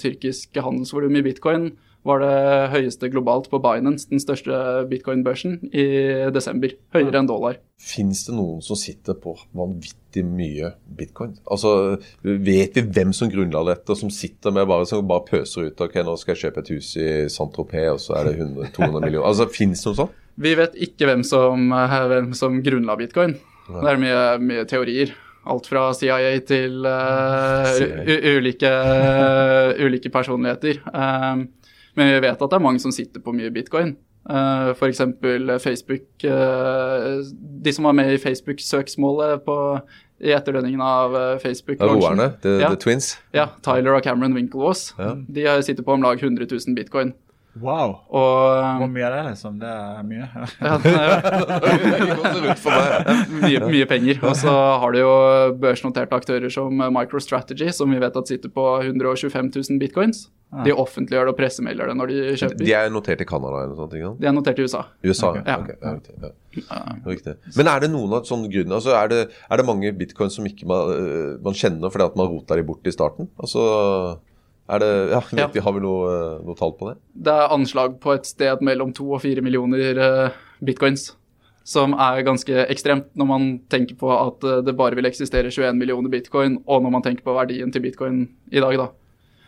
tyrkisk 0.00 0.60
handelsvolum 0.60 1.16
i 1.16 1.24
bitcoin 1.24 1.70
var 2.06 2.22
det 2.22 2.36
høyeste 2.72 3.10
globalt 3.12 3.50
på 3.52 3.60
Binance, 3.60 4.08
den 4.08 4.22
største 4.22 4.56
bitcoin-børsen, 4.88 5.58
i 5.68 5.84
desember. 6.32 6.72
Høyere 6.96 7.20
enn 7.20 7.28
dollar. 7.28 7.58
Fins 7.80 8.22
det 8.26 8.36
noen 8.36 8.62
som 8.64 8.78
sitter 8.78 9.16
på 9.20 9.34
vanvittig 9.56 10.24
mye 10.24 10.72
bitcoin? 10.96 11.36
Altså, 11.50 11.98
Vet 12.24 12.78
vi 12.78 12.86
hvem 12.88 13.12
som 13.16 13.30
grunnla 13.32 13.62
dette, 13.68 13.96
som 13.96 14.12
sitter 14.12 14.54
med 14.56 14.68
bare, 14.70 14.88
som 14.88 15.06
bare 15.08 15.26
pøser 15.28 15.68
ut 15.68 15.84
ok, 15.84 16.00
nå 16.06 16.16
skal 16.20 16.34
jeg 16.34 16.46
kjøpe 16.46 16.64
et 16.64 16.72
hus 16.76 16.90
i 16.96 17.08
Saint-Tropez, 17.32 17.92
og 17.92 18.02
så 18.04 18.18
er 18.20 18.30
det 18.30 18.36
100, 18.38 18.72
200 18.76 19.04
millioner. 19.04 19.28
Altså, 19.28 19.48
Fins 19.52 19.84
det 19.84 19.92
noe 19.92 20.00
sånt? 20.04 20.18
Vi 20.40 20.56
vet 20.56 20.76
ikke 20.88 21.08
hvem 21.10 21.24
som, 21.26 21.68
hvem 21.68 22.30
som 22.38 22.62
grunnla 22.64 22.96
bitcoin. 22.96 23.36
Det 23.70 23.90
er 23.90 24.00
mye, 24.00 24.22
mye 24.42 24.64
teorier. 24.68 25.12
Alt 25.50 25.70
fra 25.70 25.86
CIA 25.96 26.34
til 26.44 26.84
uh, 26.84 27.68
ulike, 28.36 28.68
uh, 28.68 29.72
ulike 29.80 30.12
personligheter. 30.12 30.82
Um, 30.92 31.46
men 32.00 32.14
vi 32.14 32.22
vet 32.24 32.40
at 32.40 32.48
det 32.48 32.56
er 32.56 32.64
mange 32.64 32.80
som 32.80 32.94
sitter 32.94 33.20
på 33.20 33.34
mye 33.36 33.52
bitcoin. 33.52 33.98
Uh, 34.30 34.70
F.eks. 34.76 35.00
Facebook 35.64 36.24
uh, 36.28 37.24
De 37.64 37.72
som 37.72 37.86
var 37.88 37.94
med 37.96 38.12
i 38.12 38.18
Facebook-søksmålet 38.20 39.48
i 40.20 40.34
etterdønningen 40.36 40.82
av 40.84 41.16
uh, 41.16 41.38
Facebook. 41.40 41.80
Roerne? 41.80 42.28
The, 42.44 42.58
ja. 42.60 42.68
the, 42.68 42.80
Twins? 42.80 43.14
Ja. 43.36 43.48
Tyler 43.64 43.96
og 43.96 44.04
Cameron 44.04 44.36
Winklevoss. 44.36 44.90
Ja. 45.00 45.14
De 45.28 45.48
sitter 45.64 45.84
på 45.84 45.96
om 45.96 46.04
lag 46.04 46.20
100 46.20 46.48
000 46.50 46.76
bitcoin. 46.76 47.14
Wow. 47.58 47.96
Og, 48.14 48.60
Hvor 48.78 48.90
mye 48.92 49.08
er 49.08 49.16
det, 49.16 49.22
liksom? 49.32 49.56
Det 49.58 49.68
er 49.68 50.02
mye. 50.06 50.28
ja, 50.68 50.76
mye, 53.42 53.60
mye 53.66 53.86
penger. 53.90 54.20
Og 54.22 54.36
så 54.38 54.52
har 54.52 54.94
du 54.94 55.00
jo 55.00 55.10
børsnoterte 55.60 56.14
aktører 56.14 56.48
som 56.52 56.78
MicroStrategy, 56.78 57.72
som 57.74 57.90
vi 57.90 57.98
vet 58.00 58.16
at 58.16 58.28
sitter 58.30 58.48
på 58.54 58.82
125 58.84 59.50
000 59.56 59.80
bitcoins. 59.82 60.28
De 60.50 60.72
offentliggjør 60.74 61.28
det 61.28 61.30
og 61.30 61.38
pressemelder 61.38 61.90
det 61.92 61.94
når 61.94 62.10
de 62.10 62.22
kjøper. 62.40 62.58
De 62.58 62.72
er 62.74 62.88
notert 62.90 63.20
i 63.22 63.26
Canada 63.28 63.60
eller 63.60 63.70
noe 63.70 63.78
sånt? 63.78 63.92
Ikke? 63.94 64.08
De 64.18 64.26
er 64.26 64.32
notert 64.34 64.58
i 64.58 64.64
USA. 64.66 64.80
USA, 65.06 65.28
ja. 65.38 65.58
okay. 65.62 65.76
ja, 65.78 65.92
riktig, 65.94 66.16
ja. 66.64 66.80
riktig. 67.06 67.34
Men 67.54 67.70
er 67.70 67.84
det 67.84 67.90
noen 67.92 68.16
av 68.18 68.26
sånne 68.26 68.50
grunner 68.50 68.80
altså 68.80 68.96
er, 68.98 69.12
det, 69.12 69.20
er 69.30 69.60
det 69.60 69.66
mange 69.68 69.92
bitcoins 70.00 70.40
som 70.40 70.48
ikke 70.50 70.66
man, 70.66 70.90
eh, 70.96 71.36
man 71.44 71.54
kjenner 71.54 71.94
fordi 71.94 72.08
at 72.10 72.18
man 72.18 72.32
rota 72.32 72.58
de 72.58 72.66
bort 72.66 72.90
i 72.90 72.94
starten? 72.96 73.30
Altså 73.38 73.62
er 74.70 74.82
det, 74.82 74.90
ja, 75.14 75.22
vet 75.38 75.54
vi, 75.54 75.62
Har 75.62 75.78
vi 75.78 75.84
noe, 75.86 76.10
eh, 76.16 76.36
noe, 76.48 76.58
tall 76.58 76.74
på 76.80 76.90
det? 76.90 76.98
Det 77.14 77.38
er 77.44 77.54
anslag 77.54 78.00
på 78.02 78.18
et 78.18 78.26
sted 78.26 78.66
mellom 78.66 78.90
to 78.96 79.06
og 79.14 79.22
fire 79.22 79.46
millioner 79.46 80.02
uh, 80.02 80.38
bitcoins. 80.66 81.12
Som 81.62 81.94
er 81.94 82.24
ganske 82.26 82.64
ekstremt 82.72 83.12
når 83.14 83.28
man 83.28 83.50
tenker 83.70 83.94
på 84.00 84.10
at 84.10 84.42
det 84.66 84.74
bare 84.74 84.98
vil 84.98 85.06
eksistere 85.06 85.52
21 85.52 85.78
millioner 85.78 86.10
bitcoin, 86.10 86.58
og 86.66 86.82
når 86.82 86.94
man 86.96 87.04
tenker 87.06 87.22
på 87.22 87.36
verdien 87.36 87.70
til 87.70 87.84
bitcoin 87.84 88.24
i 88.50 88.62
dag, 88.64 88.80
da. 88.80 88.90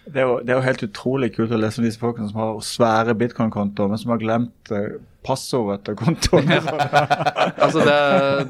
Det 0.04 0.18
er, 0.18 0.26
jo, 0.26 0.38
det 0.42 0.50
er, 0.50 0.56
jo, 0.56 0.66
helt 0.66 0.82
utrolig 0.88 1.28
kult 1.36 1.52
å 1.54 1.58
lese 1.60 1.78
om 1.78 1.86
disse 1.86 2.00
folkene 2.00 2.26
som 2.30 2.40
har 2.42 2.56
svære 2.66 3.14
bitcoin-kontoer, 3.20 3.90
men 3.92 4.00
som 4.00 4.10
har 4.10 4.22
glemt 4.22 4.72
eh, 4.74 4.96
passordet 5.22 5.84
til 5.86 5.98
kontoen. 6.00 6.50
altså 7.64 7.84
det, 7.86 8.00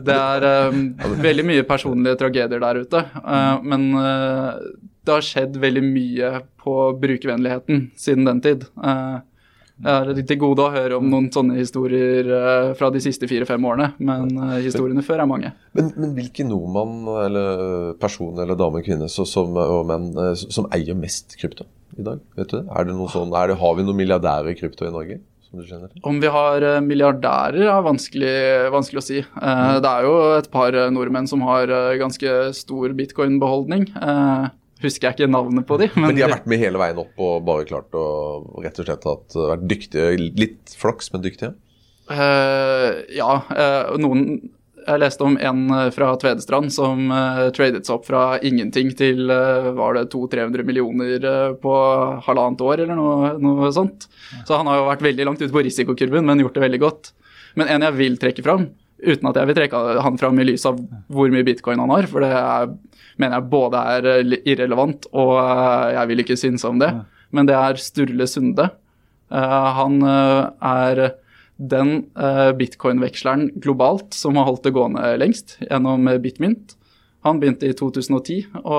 det 0.07 0.17
er 0.17 0.47
um, 0.73 0.87
veldig 1.21 1.45
mye 1.51 1.67
personlige 1.69 2.17
tragedier 2.23 2.63
der 2.63 2.81
ute. 2.81 3.03
Uh, 3.21 3.59
men 3.69 3.91
uh, 3.99 4.57
det 5.05 5.17
har 5.19 5.27
skjedd 5.27 5.59
veldig 5.61 5.85
mye 5.85 6.33
på 6.63 6.77
brukervennligheten 7.03 7.91
siden 8.01 8.31
den 8.31 8.41
tid. 8.45 8.65
Uh, 8.81 9.21
har 9.85 10.11
til 10.15 10.39
gode 10.41 10.65
å 10.65 10.73
høre 10.75 10.99
om 10.99 11.09
noen 11.11 11.29
sånne 11.35 11.57
historier 11.59 12.29
uh, 12.31 12.71
fra 12.79 12.91
de 12.95 13.03
siste 13.03 13.29
fire-fem 13.31 13.65
årene, 13.67 13.93
men 14.03 14.31
uh, 14.39 14.57
historiene 14.63 15.05
før 15.07 15.25
er 15.25 15.31
mange. 15.31 15.53
Men, 15.77 15.91
men 15.97 16.15
hvilken 16.19 16.51
nordmann 16.53 17.09
eller 17.27 17.97
person 18.03 18.39
eller 18.43 18.59
dame, 18.59 18.85
kvinne 18.87 19.11
så, 19.13 19.27
som, 19.29 19.57
og 19.59 19.85
menn 19.91 20.13
som 20.39 20.71
eier 20.75 20.99
mest 20.99 21.37
krypto 21.41 21.67
i 21.99 22.07
dag? 22.07 22.23
Vet 22.39 22.53
du 22.53 22.59
det? 22.61 22.65
Er 22.71 22.89
det 22.89 22.97
noen 22.97 23.13
sånn, 23.13 23.35
det, 23.35 23.59
har 23.61 23.77
vi 23.79 23.87
noen 23.87 24.01
milliardærer 24.01 24.55
i 24.55 24.59
krypto 24.59 24.89
i 24.89 24.95
Norge? 24.95 25.21
Om 26.09 26.17
vi 26.23 26.31
har 26.33 26.65
milliardærer 26.81 27.67
er 27.69 27.83
vanskelig, 27.85 28.37
vanskelig 28.73 29.01
å 29.03 29.05
si. 29.05 29.19
Mm. 29.37 29.83
Det 29.85 29.91
er 29.91 30.07
jo 30.07 30.15
et 30.39 30.49
par 30.55 30.79
nordmenn 30.95 31.29
som 31.29 31.45
har 31.45 31.69
ganske 32.01 32.33
stor 32.57 32.95
bitcoin-beholdning. 32.97 33.85
Husker 34.83 35.09
jeg 35.09 35.17
ikke 35.17 35.31
navnet 35.31 35.67
på 35.69 35.79
de. 35.81 35.91
Men, 35.95 36.11
men 36.11 36.19
de 36.19 36.25
har 36.25 36.33
vært 36.33 36.49
med 36.51 36.63
hele 36.63 36.81
veien 36.81 36.99
opp 37.03 37.21
og 37.23 37.45
bare 37.47 37.67
klart 37.69 37.95
å 37.99 38.07
rett 38.65 38.81
og 38.83 38.89
slett 38.89 39.07
hatt, 39.07 39.37
vært 39.37 39.69
dyktige. 39.71 40.09
Litt 40.41 40.75
flaks, 40.79 41.13
men 41.15 41.23
dyktige? 41.25 41.55
Uh, 42.11 43.07
ja. 43.15 43.39
Uh, 43.53 43.95
noen 44.03 44.27
Jeg 44.83 44.99
leste 44.99 45.23
om 45.23 45.37
en 45.39 45.61
fra 45.95 46.09
Tvedestrand 46.19 46.73
som 46.75 47.07
uh, 47.15 47.47
tradet 47.55 47.85
seg 47.87 47.95
opp 47.95 48.09
fra 48.09 48.25
ingenting 48.43 48.91
til 48.99 49.31
var 49.31 49.95
det 49.95 50.09
200-300 50.11 50.67
millioner 50.67 51.27
på 51.63 51.75
halvannet 52.27 52.65
år, 52.67 52.83
eller 52.83 52.99
noe, 52.99 53.33
noe, 53.39 53.71
sånt. 53.75 54.09
Så 54.43 54.59
han 54.59 54.67
har 54.67 54.81
jo 54.81 54.89
vært 54.91 55.07
veldig 55.07 55.29
langt 55.29 55.45
ute 55.45 55.55
på 55.55 55.63
risikokurven, 55.69 56.27
men 56.27 56.43
gjort 56.43 56.59
det 56.59 56.67
veldig 56.67 56.83
godt. 56.83 57.13
Men 57.55 57.71
en 57.71 57.87
jeg 57.87 57.99
vil 58.01 58.19
trekke 58.19 58.43
fram, 58.43 58.67
uten 59.03 59.31
at 59.31 59.39
jeg 59.39 59.51
vil 59.51 59.59
trekke 59.61 59.85
han 60.03 60.19
fram 60.19 60.43
i 60.43 60.49
lys 60.51 60.67
av 60.67 60.83
hvor 61.13 61.31
mye 61.31 61.47
bitcoin 61.47 61.83
han 61.83 61.95
har, 61.95 62.11
for 62.11 62.27
det 62.27 62.33
er 62.35 62.75
mener 63.21 63.39
jeg 63.39 63.51
både 63.53 63.81
er 63.97 64.09
eh, 64.13 64.37
irrelevant 64.55 65.09
og 65.13 65.35
eh, 65.41 65.89
jeg 65.97 66.11
vil 66.11 66.25
ikke 66.25 66.39
synes 66.41 66.65
om 66.69 66.81
det. 66.83 66.93
Men 67.33 67.49
det 67.49 67.57
er 67.57 67.81
Sturle 67.81 68.29
Sunde. 68.29 68.69
Eh, 69.33 69.69
han 69.79 69.99
er 70.05 71.03
den 71.63 71.91
bitcoin-veksleren 72.59 73.53
globalt 73.63 74.17
som 74.17 74.39
har 74.41 74.49
holdt 74.49 74.65
det 74.67 74.73
gående 74.75 75.13
lengst 75.21 75.59
gjennom 75.61 76.09
Bitmint. 76.25 76.75
Han 77.23 77.39
begynte 77.39 77.69
i 77.69 77.77
2010 77.77 78.65
å 78.67 78.79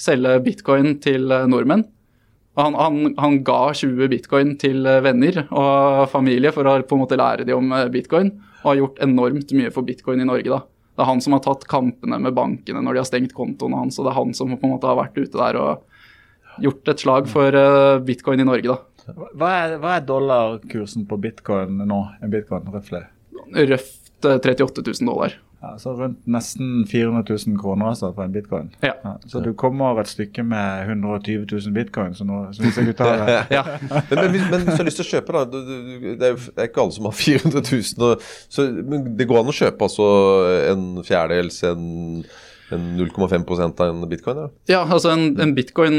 selge 0.00 0.38
bitcoin 0.46 0.94
til 1.04 1.28
nordmenn. 1.50 1.84
Han, 2.56 2.78
han, 2.78 3.10
han, 3.18 3.40
ga 3.44 3.74
20 3.74 4.08
bitcoin 4.08 4.54
til 4.62 4.86
venner 5.04 5.42
og 5.50 6.06
familie 6.12 6.54
for 6.54 6.70
å 6.70 6.78
på 6.86 6.96
en 6.96 7.02
måte 7.02 7.18
lære 7.20 7.44
dem 7.44 7.58
om 7.58 7.74
bitcoin, 7.92 8.30
og 8.62 8.70
har 8.70 8.80
gjort 8.80 9.02
enormt 9.04 9.52
mye 9.58 9.74
for 9.74 9.84
bitcoin 9.84 10.22
i 10.22 10.28
Norge. 10.30 10.54
da. 10.54 10.62
Det 10.94 11.02
er 11.02 11.10
han 11.10 11.22
som 11.24 11.34
har 11.34 11.42
tatt 11.42 11.66
kampene 11.70 12.20
med 12.22 12.36
bankene 12.36 12.82
når 12.84 12.94
de 12.94 13.02
har 13.02 13.08
stengt 13.08 13.34
kontoene 13.34 13.80
hans, 13.80 13.98
og 13.98 14.06
det 14.06 14.12
er 14.12 14.20
han 14.20 14.34
som 14.36 14.52
på 14.54 14.68
en 14.68 14.74
måte 14.76 14.90
har 14.90 14.98
vært 15.00 15.18
ute 15.18 15.34
der 15.34 15.58
og 15.58 16.62
gjort 16.62 16.92
et 16.92 17.02
slag 17.02 17.26
for 17.30 17.56
uh, 17.58 17.98
bitcoin 18.06 18.44
i 18.44 18.46
Norge, 18.46 18.76
da. 18.76 19.14
Hva 19.34 19.48
er, 19.58 19.74
hva 19.82 19.96
er 19.98 20.06
dollarkursen 20.08 21.04
på 21.10 21.18
bitcoin 21.20 21.82
nå? 21.84 21.98
En 22.24 22.32
bitcoin 22.32 22.70
røftlig? 22.72 23.02
Røft 23.74 24.24
38 24.24 24.84
000 24.86 25.10
dollar. 25.10 25.34
Ja, 25.64 25.78
så 25.80 25.94
rundt 25.96 26.26
nesten 26.28 26.84
400 26.90 27.24
000 27.46 27.58
kroner 27.60 27.88
altså 27.94 28.10
for 28.12 28.26
en 28.26 28.32
bitcoin. 28.34 28.68
Ja. 28.84 28.92
ja. 29.04 29.14
så 29.26 29.40
du 29.40 29.52
kommer 29.56 30.00
et 30.02 30.10
stykke 30.10 30.44
med 30.44 30.90
120 30.90 31.46
000 31.50 31.74
bitcoin, 31.74 32.12
så 32.14 32.26
nå 32.28 32.40
syns 32.52 32.76
jeg 32.80 32.90
du 32.90 32.96
tar 32.98 33.16
det. 33.22 33.36
ja. 33.56 33.62
men, 33.88 34.18
men, 34.18 34.40
men, 34.50 34.66
hvis 34.66 34.74
du 34.74 34.82
har 34.82 34.88
lyst 34.90 35.00
til 35.00 35.06
å 35.06 35.12
kjøpe, 35.14 35.36
da. 35.38 35.62
Det 36.04 36.28
er 36.28 36.34
jo 36.34 36.68
ikke 36.68 36.84
alle 36.84 36.96
som 36.98 37.08
har 37.08 37.16
400 37.24 37.64
000. 37.70 38.08
Og, 38.10 38.26
så, 38.52 38.66
men 38.92 39.14
det 39.16 39.28
går 39.30 39.40
an 39.40 39.54
å 39.54 39.56
kjøpe 39.56 39.88
altså 39.88 40.10
en 40.74 40.90
fjerdedels, 41.06 41.62
en 41.70 42.26
en 42.72 42.84
0,5% 42.96 43.80
av 43.80 43.90
en 43.90 44.08
bitcoin? 44.08 44.38
Eller? 44.38 44.52
Ja, 44.66 44.80
altså 44.82 45.12
en, 45.12 45.26
en, 45.40 45.52
bitcoin 45.54 45.96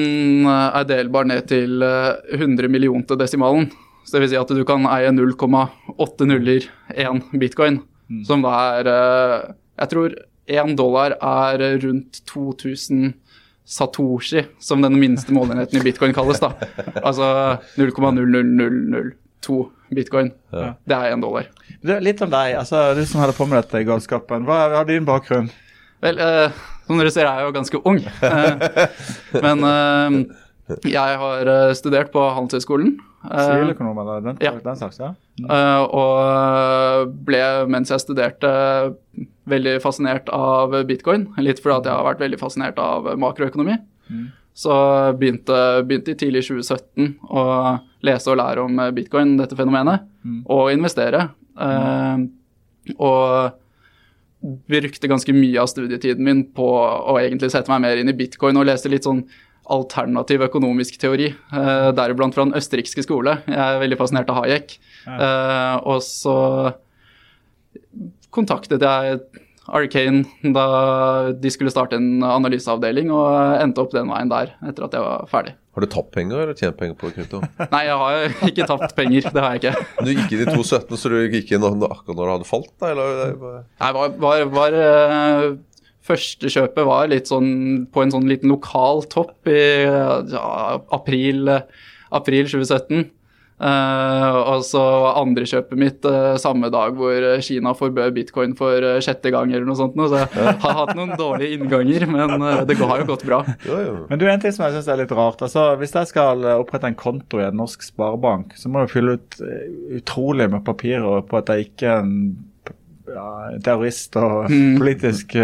eh, 0.49 0.80
er 0.82 0.88
delbar 0.89 1.28
ned 1.30 1.45
til 1.51 1.84
100 1.86 2.65
eh, 2.65 2.71
millionte 2.73 3.17
desimalen. 3.19 3.69
Så 4.06 4.17
det 4.17 4.25
vil 4.25 4.34
si 4.34 4.39
at 4.39 4.54
du 4.54 4.63
kan 4.67 4.86
eie 4.89 5.13
0,8 5.13 6.30
nuller 6.30 6.67
1 6.93 7.21
bitcoin. 7.41 7.84
Mm. 8.09 8.23
Som 8.27 8.43
er 8.45 8.87
eh, 8.91 9.53
Jeg 9.81 9.91
tror 9.91 10.15
én 10.45 10.75
dollar 10.77 11.15
er 11.17 11.63
rundt 11.81 12.19
2000 12.29 13.13
satoshi, 13.65 14.43
som 14.61 14.81
den 14.83 14.99
minste 15.01 15.33
målenheten 15.33 15.79
i 15.79 15.83
bitcoin 15.87 16.13
kalles. 16.13 16.39
da. 16.39 16.51
Altså 17.07 17.57
0,00002 17.79 19.57
bitcoin. 19.95 20.31
Ja. 20.53 20.73
Det 20.85 20.95
er 20.99 21.15
én 21.15 21.21
dollar. 21.23 21.49
Litt 21.81 22.21
om 22.21 22.29
deg, 22.29 22.55
altså 22.61 22.93
du 22.97 23.01
som 23.05 23.21
holder 23.23 23.37
på 23.37 23.47
med 23.49 23.63
dette 23.63 23.83
galskapen. 23.87 24.45
Hva 24.45 24.61
er 24.81 24.87
din 24.89 25.05
bakgrunn? 25.07 25.49
Vel, 26.05 26.21
eh, 26.21 26.63
som 26.85 27.01
dere 27.01 27.11
ser 27.13 27.25
er 27.25 27.41
jeg 27.41 27.49
jo 27.49 27.55
ganske 27.57 27.81
ung. 27.89 28.01
Eh, 29.35 29.41
men 29.41 29.65
eh, 29.69 30.17
jeg 30.89 31.17
har 31.21 31.49
eh, 31.51 31.73
studert 31.78 32.12
på 32.13 32.21
Handelshøyskolen. 32.36 32.95
Siviløkonom 33.25 33.99
eller 34.04 34.23
den, 34.25 34.39
ja. 34.43 34.54
den 34.62 34.78
slags? 34.78 34.99
ja. 35.01 35.13
Mm. 35.36 35.49
og 35.97 37.10
ble, 37.28 37.41
mens 37.67 37.89
jeg 37.91 37.99
studerte, 38.04 38.49
veldig 39.49 39.73
fascinert 39.84 40.30
av 40.34 40.73
bitcoin. 40.88 41.25
Litt 41.41 41.60
fordi 41.63 41.82
at 41.82 41.89
jeg 41.89 41.97
har 41.97 42.08
vært 42.08 42.23
veldig 42.23 42.39
fascinert 42.39 42.80
av 42.82 43.10
makroøkonomi. 43.19 43.75
Mm. 44.08 44.30
Så 44.56 44.75
begynte, 45.19 45.58
begynte 45.84 46.13
i 46.13 46.19
tidlig 46.21 46.45
2017 46.47 47.17
å 47.28 47.43
lese 48.08 48.32
og 48.32 48.39
lære 48.39 48.63
om 48.63 48.80
bitcoin, 48.95 49.36
dette 49.41 49.58
fenomenet, 49.60 50.06
mm. 50.23 50.39
og 50.56 50.71
investere. 50.71 51.28
Uh, 51.60 52.23
og 52.95 53.60
brukte 54.69 55.10
ganske 55.10 55.34
mye 55.34 55.62
av 55.62 55.69
studietiden 55.71 56.25
min 56.25 56.43
på 56.56 56.67
å 56.75 57.17
egentlig 57.21 57.49
sette 57.54 57.71
meg 57.71 57.82
mer 57.86 58.01
inn 58.01 58.12
i 58.12 58.17
bitcoin 58.17 58.60
og 58.60 58.67
lese 58.69 58.91
litt 58.91 59.08
sånn 59.08 59.23
alternativ 59.71 60.45
økonomisk 60.47 60.99
teori, 61.01 61.32
uh, 61.54 61.89
deriblant 61.95 62.36
fra 62.36 62.45
den 62.47 62.58
østerrikske 62.58 63.06
skole. 63.06 63.39
Jeg 63.49 63.62
er 63.62 63.82
veldig 63.82 63.99
fascinert 63.99 64.30
av 64.32 64.43
Hayek. 64.43 64.78
Uh, 65.08 65.82
og 65.86 66.04
så 66.06 66.38
kontaktet 68.36 68.84
jeg 68.84 69.19
Arcane 69.65 70.54
da 70.54 70.65
de 71.34 71.49
skulle 71.49 71.73
starte 71.73 71.97
en 71.97 72.23
analyseavdeling, 72.25 73.10
og 73.13 73.62
endte 73.62 73.82
opp 73.82 73.93
den 73.95 74.12
veien 74.12 74.32
der 74.32 74.54
etter 74.62 74.86
at 74.86 74.97
jeg 74.97 75.06
var 75.06 75.30
ferdig. 75.32 75.56
Har 75.75 75.84
du 75.84 75.91
tapt 75.91 76.13
penger 76.15 76.39
eller 76.39 76.56
tjent 76.56 76.78
penger 76.80 76.95
på 76.99 77.10
krypto? 77.12 77.41
Nei, 77.73 77.82
jeg 77.88 77.95
har 77.99 78.45
ikke 78.47 78.67
tapt 78.69 78.93
penger. 78.95 79.25
Det 79.28 79.41
har 79.43 79.56
jeg 79.58 79.63
ikke. 79.63 80.04
Du 80.06 80.12
gikk 80.13 80.36
inn 80.36 80.43
i 80.45 80.47
2017, 80.47 80.99
så 81.01 81.12
du 81.12 81.17
gikk 81.34 81.56
inn 81.58 81.65
akkurat 81.67 82.13
når 82.13 82.21
det 82.21 82.36
hadde 82.36 82.47
falt? 82.47 82.71
da? 82.80 82.91
Eller? 82.93 83.65
Nei, 83.82 83.89
var, 83.97 84.13
var, 84.21 84.45
var 84.56 84.78
uh, 84.80 85.49
Første 86.05 86.51
kjøpet 86.53 86.85
var 86.85 87.09
litt 87.09 87.31
sånn 87.31 87.85
på 87.89 88.03
en 88.03 88.13
sånn 88.13 88.29
liten 88.29 88.51
lokal 88.53 89.03
topp 89.09 89.49
i 89.49 89.61
ja, 89.85 90.47
april, 90.93 91.49
april 92.13 92.49
2017. 92.51 93.07
Uh, 93.55 94.35
og 94.51 94.65
så 94.67 94.81
andre 95.15 95.45
kjøpet 95.47 95.79
mitt 95.79 96.07
uh, 96.11 96.33
samme 96.35 96.67
dag 96.73 96.97
hvor 96.99 97.23
Kina 97.39 97.71
forbød 97.71 98.11
bitcoin 98.17 98.51
for 98.59 98.83
uh, 98.83 98.97
sjette 98.99 99.31
gang 99.31 99.53
eller 99.53 99.63
noe 99.63 99.77
sånt. 99.79 99.95
Så 99.95 100.19
jeg 100.19 100.57
har 100.59 100.75
hatt 100.81 100.91
noen 100.97 101.13
dårlige 101.15 101.55
innganger, 101.55 102.03
men 102.11 102.35
det 102.67 102.75
har 102.81 102.99
jo 102.99 103.07
gått 103.13 103.23
bra. 103.27 103.39
Jo, 103.63 103.77
jo. 103.79 103.93
Men 104.09 104.19
du, 104.19 104.27
en 104.27 104.43
ting 104.43 104.51
som 104.55 104.67
jeg 104.67 104.75
syns 104.75 104.89
er 104.91 104.99
litt 104.99 105.13
rart. 105.15 105.39
altså 105.47 105.69
Hvis 105.79 105.95
jeg 105.95 106.11
skal 106.11 106.43
opprette 106.57 106.91
en 106.91 106.99
konto 106.99 107.39
i 107.39 107.47
en 107.47 107.55
norsk 107.61 107.87
sparebank, 107.87 108.57
så 108.59 108.71
må 108.71 108.83
jeg 108.83 108.91
fylle 108.97 109.15
ut 109.15 109.39
utrolig 110.01 110.49
med 110.51 110.65
papirer 110.67 111.23
på 111.23 111.39
at 111.39 111.53
jeg 111.53 111.69
ikke 111.69 111.93
er 111.93 112.03
en 112.03 112.19
ja, 113.09 113.27
terrorist 113.65 114.17
og 114.19 114.49
mm. 114.51 114.75
politisk 114.79 115.35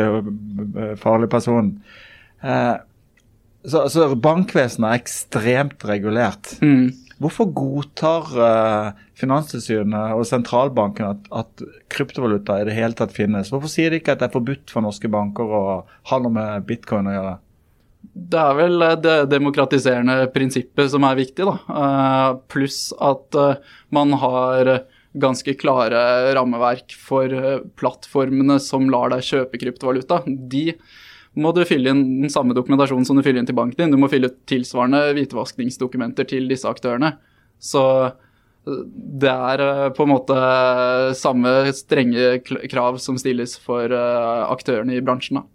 farlig 1.02 1.30
person. 1.32 1.74
så, 2.42 3.84
så 3.94 4.10
bankvesenet 4.18 4.88
er 4.90 5.02
ekstremt 5.04 5.86
regulert. 5.90 6.56
Mm. 6.64 6.90
Hvorfor 7.22 7.52
godtar 7.54 8.30
uh, 8.34 9.00
Finanstilsynet 9.20 10.16
og 10.18 10.26
sentralbanken 10.26 11.12
at, 11.12 11.28
at, 11.44 11.64
kryptovaluta 11.94 12.58
i 12.58 12.66
det 12.66 12.74
hele 12.74 12.98
tatt 12.98 13.14
finnes? 13.14 13.52
Hvorfor 13.54 13.70
sier 13.70 13.94
de 13.94 14.00
ikke 14.02 14.16
at 14.16 14.24
det 14.24 14.30
er 14.30 14.34
forbudt 14.34 14.74
for 14.74 14.82
norske 14.82 15.12
banker 15.12 15.54
å 15.54 15.64
ha 16.10 16.20
noe 16.24 16.34
med 16.34 16.66
bitcoin 16.70 17.12
å 17.12 17.16
gjøre? 17.16 17.36
Det 18.12 18.40
er 18.42 18.56
vel 18.58 18.86
det 19.04 19.18
demokratiserende 19.30 20.16
prinsippet 20.34 20.90
som 20.90 21.06
er 21.06 21.20
viktig, 21.20 21.46
da. 21.46 22.34
Pluss 22.50 22.90
at 22.98 23.38
man 23.94 24.16
har 24.24 24.72
ganske 25.20 25.56
klare 25.60 26.02
rammeverk 26.38 26.94
for 26.96 27.34
plattformene 27.80 28.60
som 28.64 28.86
lar 28.92 29.12
deg 29.12 29.26
kjøpe 29.28 29.60
kryptovaluta. 29.60 30.22
De 30.26 30.70
må 31.40 31.54
du 31.56 31.64
fylle 31.68 31.94
inn 31.94 32.04
den 32.24 32.32
samme 32.32 32.56
dokumentasjonen 32.56 33.08
som 33.08 33.18
du 33.18 33.24
fyller 33.24 33.42
inn 33.42 33.48
til 33.48 33.58
banken 33.58 33.80
din. 33.80 33.94
Du 33.94 34.00
må 34.02 34.10
fylle 34.12 34.32
ut 34.32 34.42
tilsvarende 34.52 35.14
hvitvaskingsdokumenter 35.16 36.28
til 36.28 36.50
disse 36.52 36.68
aktørene. 36.68 37.14
Så 37.62 37.84
eh, 38.04 38.84
det 39.24 39.32
er 39.32 39.64
eh, 39.64 39.88
på 39.96 40.06
en 40.06 40.12
måte 40.12 40.38
samme 41.18 41.72
strenge 41.78 42.42
krav 42.72 43.00
som 43.04 43.20
stilles 43.22 43.56
for 43.64 43.96
eh, 43.96 44.44
aktørene 44.52 44.98
i 44.98 45.04
bransjen. 45.06 45.40
da. 45.40 45.48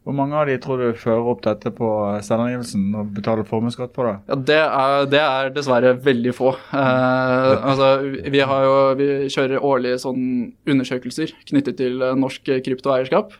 Hvor 0.00 0.16
mange 0.16 0.32
av 0.32 0.48
de 0.48 0.54
tror 0.62 0.80
du 0.80 0.96
fører 0.96 1.26
opp 1.28 1.42
dette 1.44 1.70
på 1.76 1.88
selvangivelsen 2.24 2.86
og 2.96 3.10
betaler 3.18 3.44
formuesskatt 3.44 3.92
på 3.92 4.06
det? 4.06 4.14
Ja, 4.30 4.38
det 4.48 4.56
er, 4.62 4.94
det 5.12 5.20
er, 5.20 5.50
dessverre 5.52 5.92
veldig 6.06 6.32
få. 6.36 6.54
Eh, 6.72 7.66
altså, 7.68 7.90
vi, 8.08 8.40
jo, 8.40 8.78
vi, 8.96 9.08
kjører 9.28 9.66
årlige 9.66 10.00
sånn 10.00 10.22
undersøkelser 10.64 11.34
knyttet 11.52 11.76
til 11.82 12.00
norsk 12.16 12.48
kryptoeierskap. 12.64 13.36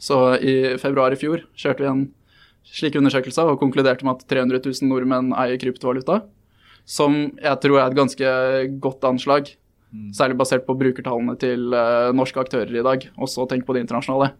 Så 0.00 0.22
i 0.40 0.56
februar 0.80 1.12
i 1.12 1.20
fjor 1.20 1.44
kjørte 1.58 1.84
vi 1.84 1.90
en 1.90 2.02
slik 2.68 2.96
undersøkelse 2.98 3.44
og 3.48 3.60
konkluderte 3.60 4.06
med 4.06 4.18
at 4.18 4.26
300 4.30 4.64
000 4.64 4.88
nordmenn 4.88 5.32
eier 5.36 5.60
kryptovaluta. 5.60 6.22
Som 6.88 7.20
jeg 7.36 7.60
tror 7.60 7.80
er 7.82 7.90
et 7.90 7.96
ganske 7.98 8.34
godt 8.80 9.04
anslag. 9.04 9.52
Mm. 9.92 10.12
Særlig 10.16 10.36
basert 10.40 10.64
på 10.66 10.76
brukertallene 10.80 11.36
til 11.40 11.72
uh, 11.76 12.08
norske 12.16 12.40
aktører 12.40 12.72
i 12.72 12.84
dag. 12.84 13.08
Også 13.20 13.44
tenk 13.48 13.68
på 13.68 13.76
det 13.76 13.84
internasjonale. 13.84 14.32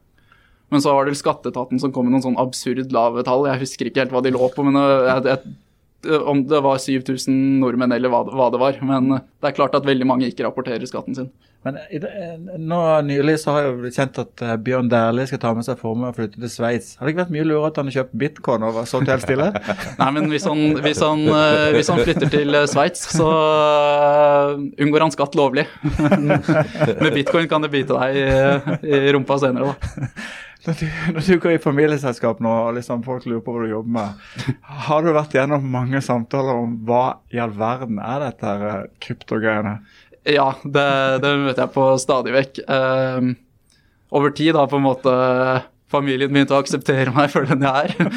Men 0.69 0.85
så 0.85 0.93
var 0.93 1.09
det 1.09 1.17
skatteetaten 1.17 1.81
som 1.81 1.93
kom 1.95 2.09
med 2.09 2.17
noen 2.17 2.27
sånn 2.27 2.41
absurd 2.41 2.93
lave 2.93 3.25
tall. 3.27 3.47
Jeg 3.49 3.65
husker 3.65 3.89
ikke 3.89 4.05
helt 4.05 4.15
hva 4.15 4.25
de 4.25 4.35
lå 4.35 4.53
på, 4.53 4.67
men 4.67 4.77
uh, 4.77 5.09
jeg, 5.09 5.25
jeg, 5.33 6.19
om 6.29 6.45
det 6.47 6.63
var 6.63 6.79
7000 6.79 7.35
nordmenn 7.63 7.93
eller 7.97 8.13
hva, 8.13 8.23
hva, 8.29 8.53
det 8.53 8.61
var. 8.61 8.81
Men 8.85 9.15
det 9.17 9.49
er 9.49 9.57
klart 9.57 9.77
at 9.79 9.89
veldig 9.89 10.09
mange 10.09 10.29
ikke 10.29 10.45
rapporterer 10.45 10.85
skatten 10.89 11.17
sin. 11.17 11.31
Men 11.67 11.75
nå 12.69 12.77
Nylig 13.03 13.33
så 13.43 13.51
har 13.57 13.65
jeg 13.67 13.91
kjent 13.97 14.21
at 14.23 14.43
uh, 14.45 14.53
Bjørn 14.63 14.91
Dæhlie 14.93 15.27
skal 15.27 15.41
ta 15.43 15.51
med 15.57 15.67
seg 15.67 15.81
formue 15.81 16.13
og 16.13 16.19
flytte 16.21 16.39
til 16.39 16.53
Sveits. 16.53 16.93
Har 16.99 17.09
det 17.09 17.15
ikke 17.15 17.25
vært 17.25 17.35
mye 17.35 17.47
lurere 17.49 17.73
at 17.73 17.81
han 17.81 17.89
har 17.89 17.97
kjøpt 17.97 18.19
bitcoin 18.21 18.67
og 18.69 18.79
solgt 18.87 19.11
helt 19.11 19.25
stille? 19.25 19.49
Nei, 19.99 20.11
men 20.15 20.29
hvis 20.31 20.47
han, 20.47 20.63
hvis 20.85 21.01
han, 21.03 21.25
hvis 21.75 21.91
han 21.91 22.03
flytter 22.05 22.31
til 22.37 22.61
Sveits, 22.71 23.09
så 23.17 23.31
unngår 24.77 25.07
han 25.07 25.17
skatt 25.17 25.39
lovlig. 25.41 25.65
Med 27.03 27.11
bitcoin 27.17 27.49
kan 27.51 27.65
det 27.65 27.73
bite 27.73 27.97
deg 27.97 28.21
i, 28.21 28.93
i 28.93 29.17
rumpa 29.17 29.41
senere, 29.41 29.73
da. 29.73 30.05
Når 30.69 30.77
du, 30.77 30.89
når 31.15 31.25
du, 31.25 31.35
går 31.41 31.55
i 31.55 31.61
familieselskap 31.65 32.43
nå 32.45 32.51
og 32.67 32.75
liksom 32.77 33.01
folk 33.07 33.25
lurer 33.25 33.41
på 33.41 33.55
hva 33.55 33.63
du 33.65 33.71
jobber 33.71 33.95
med, 33.95 34.59
har 34.85 35.05
du 35.07 35.15
vært 35.17 35.37
gjennom 35.39 35.65
mange 35.73 36.03
samtaler 36.05 36.61
om 36.61 36.75
hva 36.85 37.23
i 37.33 37.41
all 37.41 37.55
verden 37.57 37.97
er 38.05 38.21
dette 38.27 38.53
her 38.53 38.91
kryptogreiene? 39.01 39.79
Ja, 40.29 40.51
det, 40.61 40.85
det, 41.25 41.31
møter 41.41 41.63
jeg 41.65 41.73
på 41.73 41.87
stadig 42.03 42.35
vekk. 42.35 42.61
Uh, 42.69 43.33
over 44.13 44.35
tid 44.37 44.59
har 44.61 44.69
på 44.69 44.77
en 44.77 44.85
måte 44.85 45.15
familien 45.93 46.33
begynte 46.33 46.53
å 46.53 46.61
akseptere 46.61 47.13
meg 47.15 47.31
for 47.33 47.49
den 47.49 47.65
jeg 47.65 47.95
er. 47.95 48.11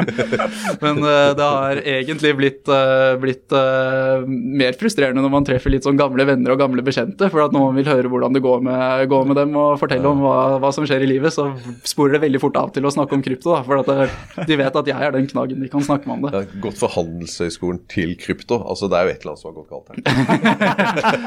Men 0.84 1.00
uh, 1.02 1.32
det 1.34 1.46
har 1.46 1.80
egentlig 1.82 2.32
blitt, 2.38 2.62
uh, 2.70 3.18
blitt 3.22 3.54
uh, 3.54 4.22
mer 4.26 4.76
frustrerende 4.78 5.24
når 5.24 5.32
man 5.34 5.46
treffer 5.46 5.74
litt 5.74 5.86
sånn 5.86 5.98
gamle 5.98 6.26
venner 6.28 6.54
og 6.54 6.60
gamle 6.62 6.84
bekjente. 6.86 7.26
For 7.32 7.42
at 7.44 7.54
noen 7.54 7.74
vil 7.78 7.90
høre 7.90 8.10
hvordan 8.12 8.36
det 8.36 8.44
går 8.44 8.62
med, 8.66 9.06
går 9.10 9.26
med 9.30 9.40
dem 9.40 9.56
og 9.58 9.80
fortelle 9.82 10.12
om 10.12 10.22
hva, 10.22 10.36
hva, 10.62 10.72
som 10.74 10.86
skjer 10.88 11.02
i 11.02 11.10
livet, 11.10 11.34
så 11.34 11.48
sporer 11.88 12.16
det 12.16 12.22
veldig 12.26 12.42
fort 12.42 12.60
av 12.60 12.72
til 12.76 12.86
å 12.86 12.94
snakke 12.94 13.18
om 13.18 13.24
krypto. 13.24 13.52
Da, 13.52 13.64
for 13.66 13.82
at 13.82 14.46
de 14.48 14.60
vet 14.60 14.78
at 14.82 14.92
jeg 14.92 15.08
er 15.08 15.16
den 15.16 15.28
knaggen 15.30 15.62
de 15.62 15.70
kan 15.72 15.82
snakke 15.84 16.08
med 16.08 16.20
om 16.20 16.28
det. 16.28 16.32
det 16.38 16.62
gått 16.62 16.78
for 16.78 16.94
Handelshøyskolen 16.94 17.82
til 17.90 18.14
krypto. 18.20 18.60
Altså 18.62 18.90
det 18.92 19.00
er 19.00 19.08
jo 19.08 19.14
et 19.16 19.26
eller 19.26 19.34
annet 19.34 19.42
som 19.42 19.50
har 19.50 19.58
gått 19.58 19.70
galt 19.72 19.90
her. 19.90 19.98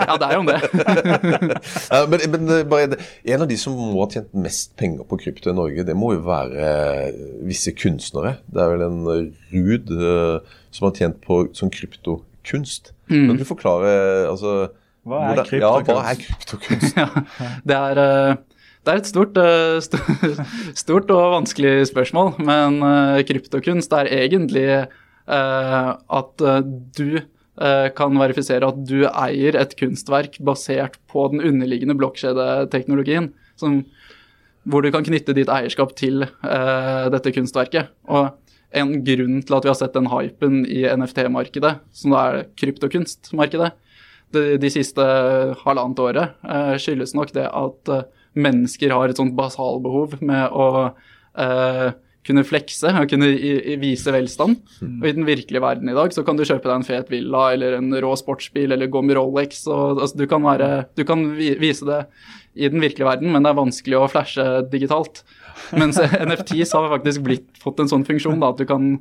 ja, 0.09 0.17
det 0.21 0.29
er 0.29 0.37
jo 0.37 0.43
om 0.45 0.49
det. 0.49 0.59
men, 2.13 2.25
men 2.31 2.55
bare, 2.71 3.01
en 3.35 3.43
av 3.43 3.49
de 3.51 3.59
som 3.59 3.75
må 3.75 4.05
ha 4.05 4.09
tjent 4.15 4.31
mest 4.45 4.75
penger 4.79 5.03
på 5.09 5.19
krypto 5.19 5.51
i 5.51 5.55
Norge, 5.55 5.64
Norge, 5.65 5.85
det 5.87 5.95
må 5.97 6.13
jo 6.15 6.23
være 6.25 7.11
visse 7.45 7.73
kunstnere. 7.75 8.37
Det 8.51 8.61
er 8.61 8.73
vel 8.73 8.85
en 8.85 9.03
Ruud 9.51 9.93
uh, 9.93 10.57
som 10.73 10.89
har 10.89 10.97
tjent 10.99 11.21
på 11.25 11.45
sånn 11.57 11.73
kryptokunst. 11.73 12.93
Mm. 13.09 13.29
Kan 13.29 13.39
du 13.39 13.45
forklare 13.47 13.93
altså, 14.29 14.57
hva 15.05 15.21
er 15.31 15.41
kryptokunst? 15.45 15.61
Ja, 15.61 15.95
hva 15.95 16.11
er 16.11 16.19
kryptokunst? 16.21 16.99
ja, 17.01 17.07
det 17.65 17.79
er... 17.79 18.03
Uh, 18.03 18.51
det 18.85 18.93
er 18.93 18.99
et 19.01 19.07
stort, 19.09 19.37
stort, 20.83 21.09
og 21.09 21.31
vanskelig 21.33 21.87
spørsmål, 21.89 22.35
men 22.45 22.75
kryptokunst 23.25 23.95
er 23.97 24.11
egentlig 24.13 24.67
uh, 24.77 25.87
at 25.97 26.43
du 26.93 27.15
kan 27.97 28.19
verifisere 28.21 28.69
at 28.69 28.83
du 28.85 29.07
eier 29.07 29.57
et 29.57 29.73
kunstverk 29.79 30.37
basert 30.45 30.99
på 31.09 31.25
den 31.33 31.41
underliggende 31.41 31.97
blokkjedeteknologien, 31.97 33.31
som 33.57 33.79
hvor 34.65 34.83
du 34.83 34.91
kan 34.93 35.05
knytte 35.05 35.35
ditt 35.37 35.51
eierskap 35.51 35.93
til 35.97 36.25
eh, 36.25 37.05
dette 37.13 37.33
kunstverket. 37.35 37.91
Og 38.09 38.31
en 38.75 38.93
grunn 39.05 39.41
til 39.45 39.57
at 39.57 39.65
vi 39.65 39.71
har 39.71 39.77
sett 39.79 39.95
den 39.95 40.09
hypen 40.11 40.63
i 40.67 40.83
NFT-markedet, 40.89 41.77
som 41.95 42.15
da 42.15 42.23
er 42.27 42.47
kryptokunstmarkedet, 42.59 43.71
de, 44.35 44.45
de 44.59 44.71
siste 44.73 45.05
halvannet 45.61 46.01
året, 46.01 46.39
eh, 46.43 46.73
skyldes 46.81 47.15
nok 47.17 47.33
det 47.35 47.45
at 47.47 47.93
eh, 47.93 48.07
mennesker 48.35 48.91
har 48.91 49.11
et 49.11 49.21
sånt 49.21 49.37
basalbehov 49.37 50.17
med 50.25 50.49
å 50.51 50.91
kunne 52.25 52.45
flekse 52.47 52.89
og 52.89 53.09
kunne 53.11 53.29
vise 53.81 54.13
velstand. 54.13 54.57
Mm. 54.81 54.95
Og 54.97 55.07
i 55.07 55.15
den 55.17 55.27
virkelige 55.27 55.63
verden 55.63 55.91
i 55.91 55.97
dag 55.97 56.13
så 56.15 56.23
kan 56.25 56.39
du 56.39 56.45
kjøpe 56.45 56.67
deg 56.67 56.75
en 56.79 56.87
fet 56.87 57.11
villa 57.13 57.47
eller 57.53 57.77
en 57.77 57.93
rå 58.01 58.13
sportsbil 58.19 58.73
eller 58.75 58.91
gå 58.91 59.03
med 59.05 59.19
Rolex. 59.19 59.65
og 59.69 60.01
altså, 60.01 60.17
du, 60.17 60.25
kan 60.29 60.45
være, 60.45 60.71
du 60.97 61.05
kan 61.07 61.27
vise 61.37 61.85
det 61.85 62.01
i 62.55 62.69
den 62.71 62.81
virkelige 62.81 63.07
verden, 63.07 63.33
men 63.33 63.43
det 63.43 63.51
er 63.51 63.59
vanskelig 63.59 63.99
å 63.99 64.09
flashe 64.09 64.45
digitalt. 64.71 65.23
Mens 65.75 65.99
NFTs 66.29 66.73
har 66.75 66.89
faktisk 66.97 67.25
blitt, 67.27 67.49
fått 67.61 67.83
en 67.83 67.91
sånn 67.91 68.07
funksjon 68.07 68.41
da, 68.41 68.53
at 68.53 68.61
du 68.61 68.67
kan 68.69 68.95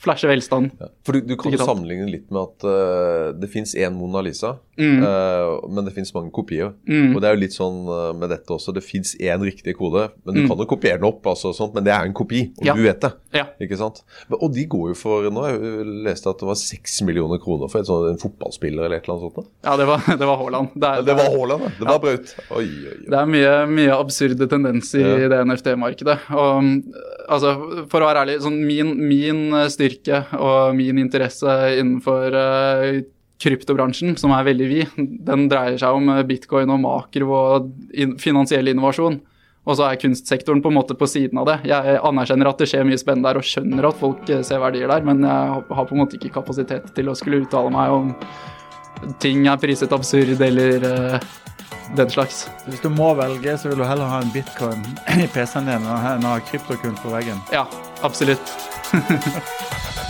flashe 0.00 0.28
velstand. 0.28 0.70
Ja. 0.80 0.88
For 1.04 1.16
du, 1.16 1.20
du 1.28 1.36
kan 1.36 1.52
digitalt. 1.52 1.68
sammenligne 1.68 2.08
litt 2.08 2.30
med 2.32 2.40
at 2.40 2.66
uh, 2.66 3.26
det 3.36 3.50
fins 3.52 3.74
én 3.76 3.92
Mona 3.96 4.22
Lisa, 4.24 4.54
mm. 4.80 5.02
uh, 5.04 5.68
men 5.68 5.86
det 5.86 5.92
fins 5.96 6.12
mange 6.16 6.32
kopier. 6.34 6.72
Mm. 6.88 7.12
Og 7.12 7.20
det 7.20 7.28
er 7.28 7.36
jo 7.36 7.42
litt 7.42 7.56
sånn 7.56 7.82
uh, 7.88 8.10
med 8.16 8.32
dette 8.32 8.54
også. 8.54 8.72
Det 8.76 8.84
fins 8.84 9.12
én 9.20 9.44
riktig 9.44 9.76
kode, 9.78 10.08
men 10.24 10.38
du 10.38 10.42
mm. 10.44 10.48
kan 10.50 10.64
jo 10.64 10.68
kopiere 10.70 11.00
den 11.00 11.08
opp, 11.10 11.20
altså, 11.28 11.52
sånt, 11.56 11.76
men 11.76 11.84
det 11.86 11.92
er 11.92 12.08
en 12.08 12.16
kopi, 12.16 12.46
og 12.56 12.70
ja. 12.70 12.76
du 12.78 12.84
vet 12.86 13.02
det. 13.04 13.12
Ja. 13.36 13.44
Ikke 13.60 13.78
sant? 13.80 14.00
Men, 14.30 14.38
og 14.40 14.54
de 14.56 14.66
går 14.70 14.92
jo 14.92 14.96
for 14.98 15.28
Nå 15.30 15.44
jeg 15.46 15.84
leste 16.06 16.30
at 16.32 16.40
det 16.40 16.48
var 16.48 16.56
seks 16.58 16.96
millioner 17.06 17.38
kroner 17.42 17.70
for 17.70 17.86
sånt, 17.86 18.08
en 18.10 18.20
fotballspiller 18.20 18.86
eller 18.86 18.98
et 18.98 19.06
eller 19.06 19.20
annet 19.20 19.36
sånt. 19.36 19.52
Ja, 19.66 19.76
det 19.78 19.86
var, 19.90 20.08
det 20.22 20.30
var 20.30 20.40
Haaland. 20.40 20.72
Det, 20.74 20.90
er, 20.90 21.04
det 21.06 21.16
var 21.18 21.30
Haaland, 21.36 21.66
det. 21.68 21.86
Var 21.90 22.00
Braut. 22.02 22.34
Oi, 22.48 22.64
oi, 22.64 22.94
oi. 22.94 22.98
Det 23.04 23.20
er 23.20 23.30
mye, 23.36 23.54
mye 23.70 24.00
absurde 24.00 24.48
tendenser 24.50 25.26
i 25.26 25.30
det 25.30 25.44
NFT-markedet. 25.44 26.16
Og 26.32 26.72
altså, 27.28 27.54
for 27.92 28.00
å 28.00 28.08
være 28.08 28.24
ærlig, 28.24 28.40
sånn 28.44 28.58
min, 28.64 28.94
min 29.10 29.44
styrke 29.90 30.22
og 30.38 30.76
min 30.78 30.98
interesse 31.02 31.56
innenfor 31.78 32.36
uh, 32.36 33.00
kryptobransjen, 33.40 34.16
som 34.20 34.34
er 34.36 34.46
veldig 34.50 34.68
vid, 34.68 35.00
den 35.26 35.48
dreier 35.48 35.78
seg 35.80 35.96
om 35.96 36.10
eh, 36.12 36.24
bitcoin 36.28 36.70
og 36.74 36.82
makro 36.82 37.30
og 37.32 37.70
finansiell 38.20 38.68
innovasjon. 38.68 39.16
Og 39.68 39.76
så 39.76 39.86
er 39.86 40.00
kunstsektoren 40.00 40.62
på 40.64 40.70
en 40.70 40.76
måte 40.76 40.96
på 40.96 41.08
siden 41.08 41.40
av 41.40 41.48
det. 41.48 41.56
Jeg 41.68 41.98
anerkjenner 42.04 42.48
at 42.50 42.60
det 42.60 42.68
skjer 42.70 42.86
mye 42.88 43.00
spennende 43.00 43.28
der 43.28 43.40
og 43.40 43.48
skjønner 43.48 43.88
at 43.88 44.00
folk 44.00 44.28
eh, 44.28 44.44
ser 44.44 44.60
verdier 44.60 44.92
der, 44.92 45.04
men 45.08 45.24
jeg 45.24 45.64
har 45.70 45.88
på 45.88 45.96
en 45.96 46.02
måte 46.02 46.20
ikke 46.20 46.34
kapasitet 46.36 46.92
til 46.96 47.08
å 47.08 47.16
skulle 47.16 47.42
uttale 47.46 47.72
meg 47.72 47.96
om 47.96 48.12
ting 49.24 49.46
er 49.48 49.60
priset 49.60 49.92
absurd 49.96 50.42
eller 50.44 50.84
den 51.96 52.10
slags. 52.10 52.50
Hvis 52.66 52.80
du 52.80 52.88
må 52.88 53.14
velge, 53.14 53.58
så 53.58 53.68
vil 53.68 53.78
du 53.78 53.84
heller 53.84 54.10
ha 54.10 54.20
en 54.22 54.32
bitcoin 54.34 54.84
i 55.18 55.28
PC-en 55.30 55.70
din 55.70 55.86
enn 55.86 56.26
å 56.26 56.34
ha 56.34 56.40
kryptokunst 56.50 57.02
på 57.02 57.14
veggen? 57.14 57.40
Ja, 57.54 57.66
absolutt. 58.06 58.54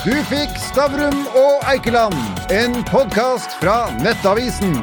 Du 0.00 0.14
fikk 0.30 0.56
Stavrum 0.70 1.26
og 1.36 1.68
Eikeland, 1.68 2.16
en 2.52 2.80
podkast 2.88 3.60
fra 3.60 3.82
Nettavisen. 4.00 4.78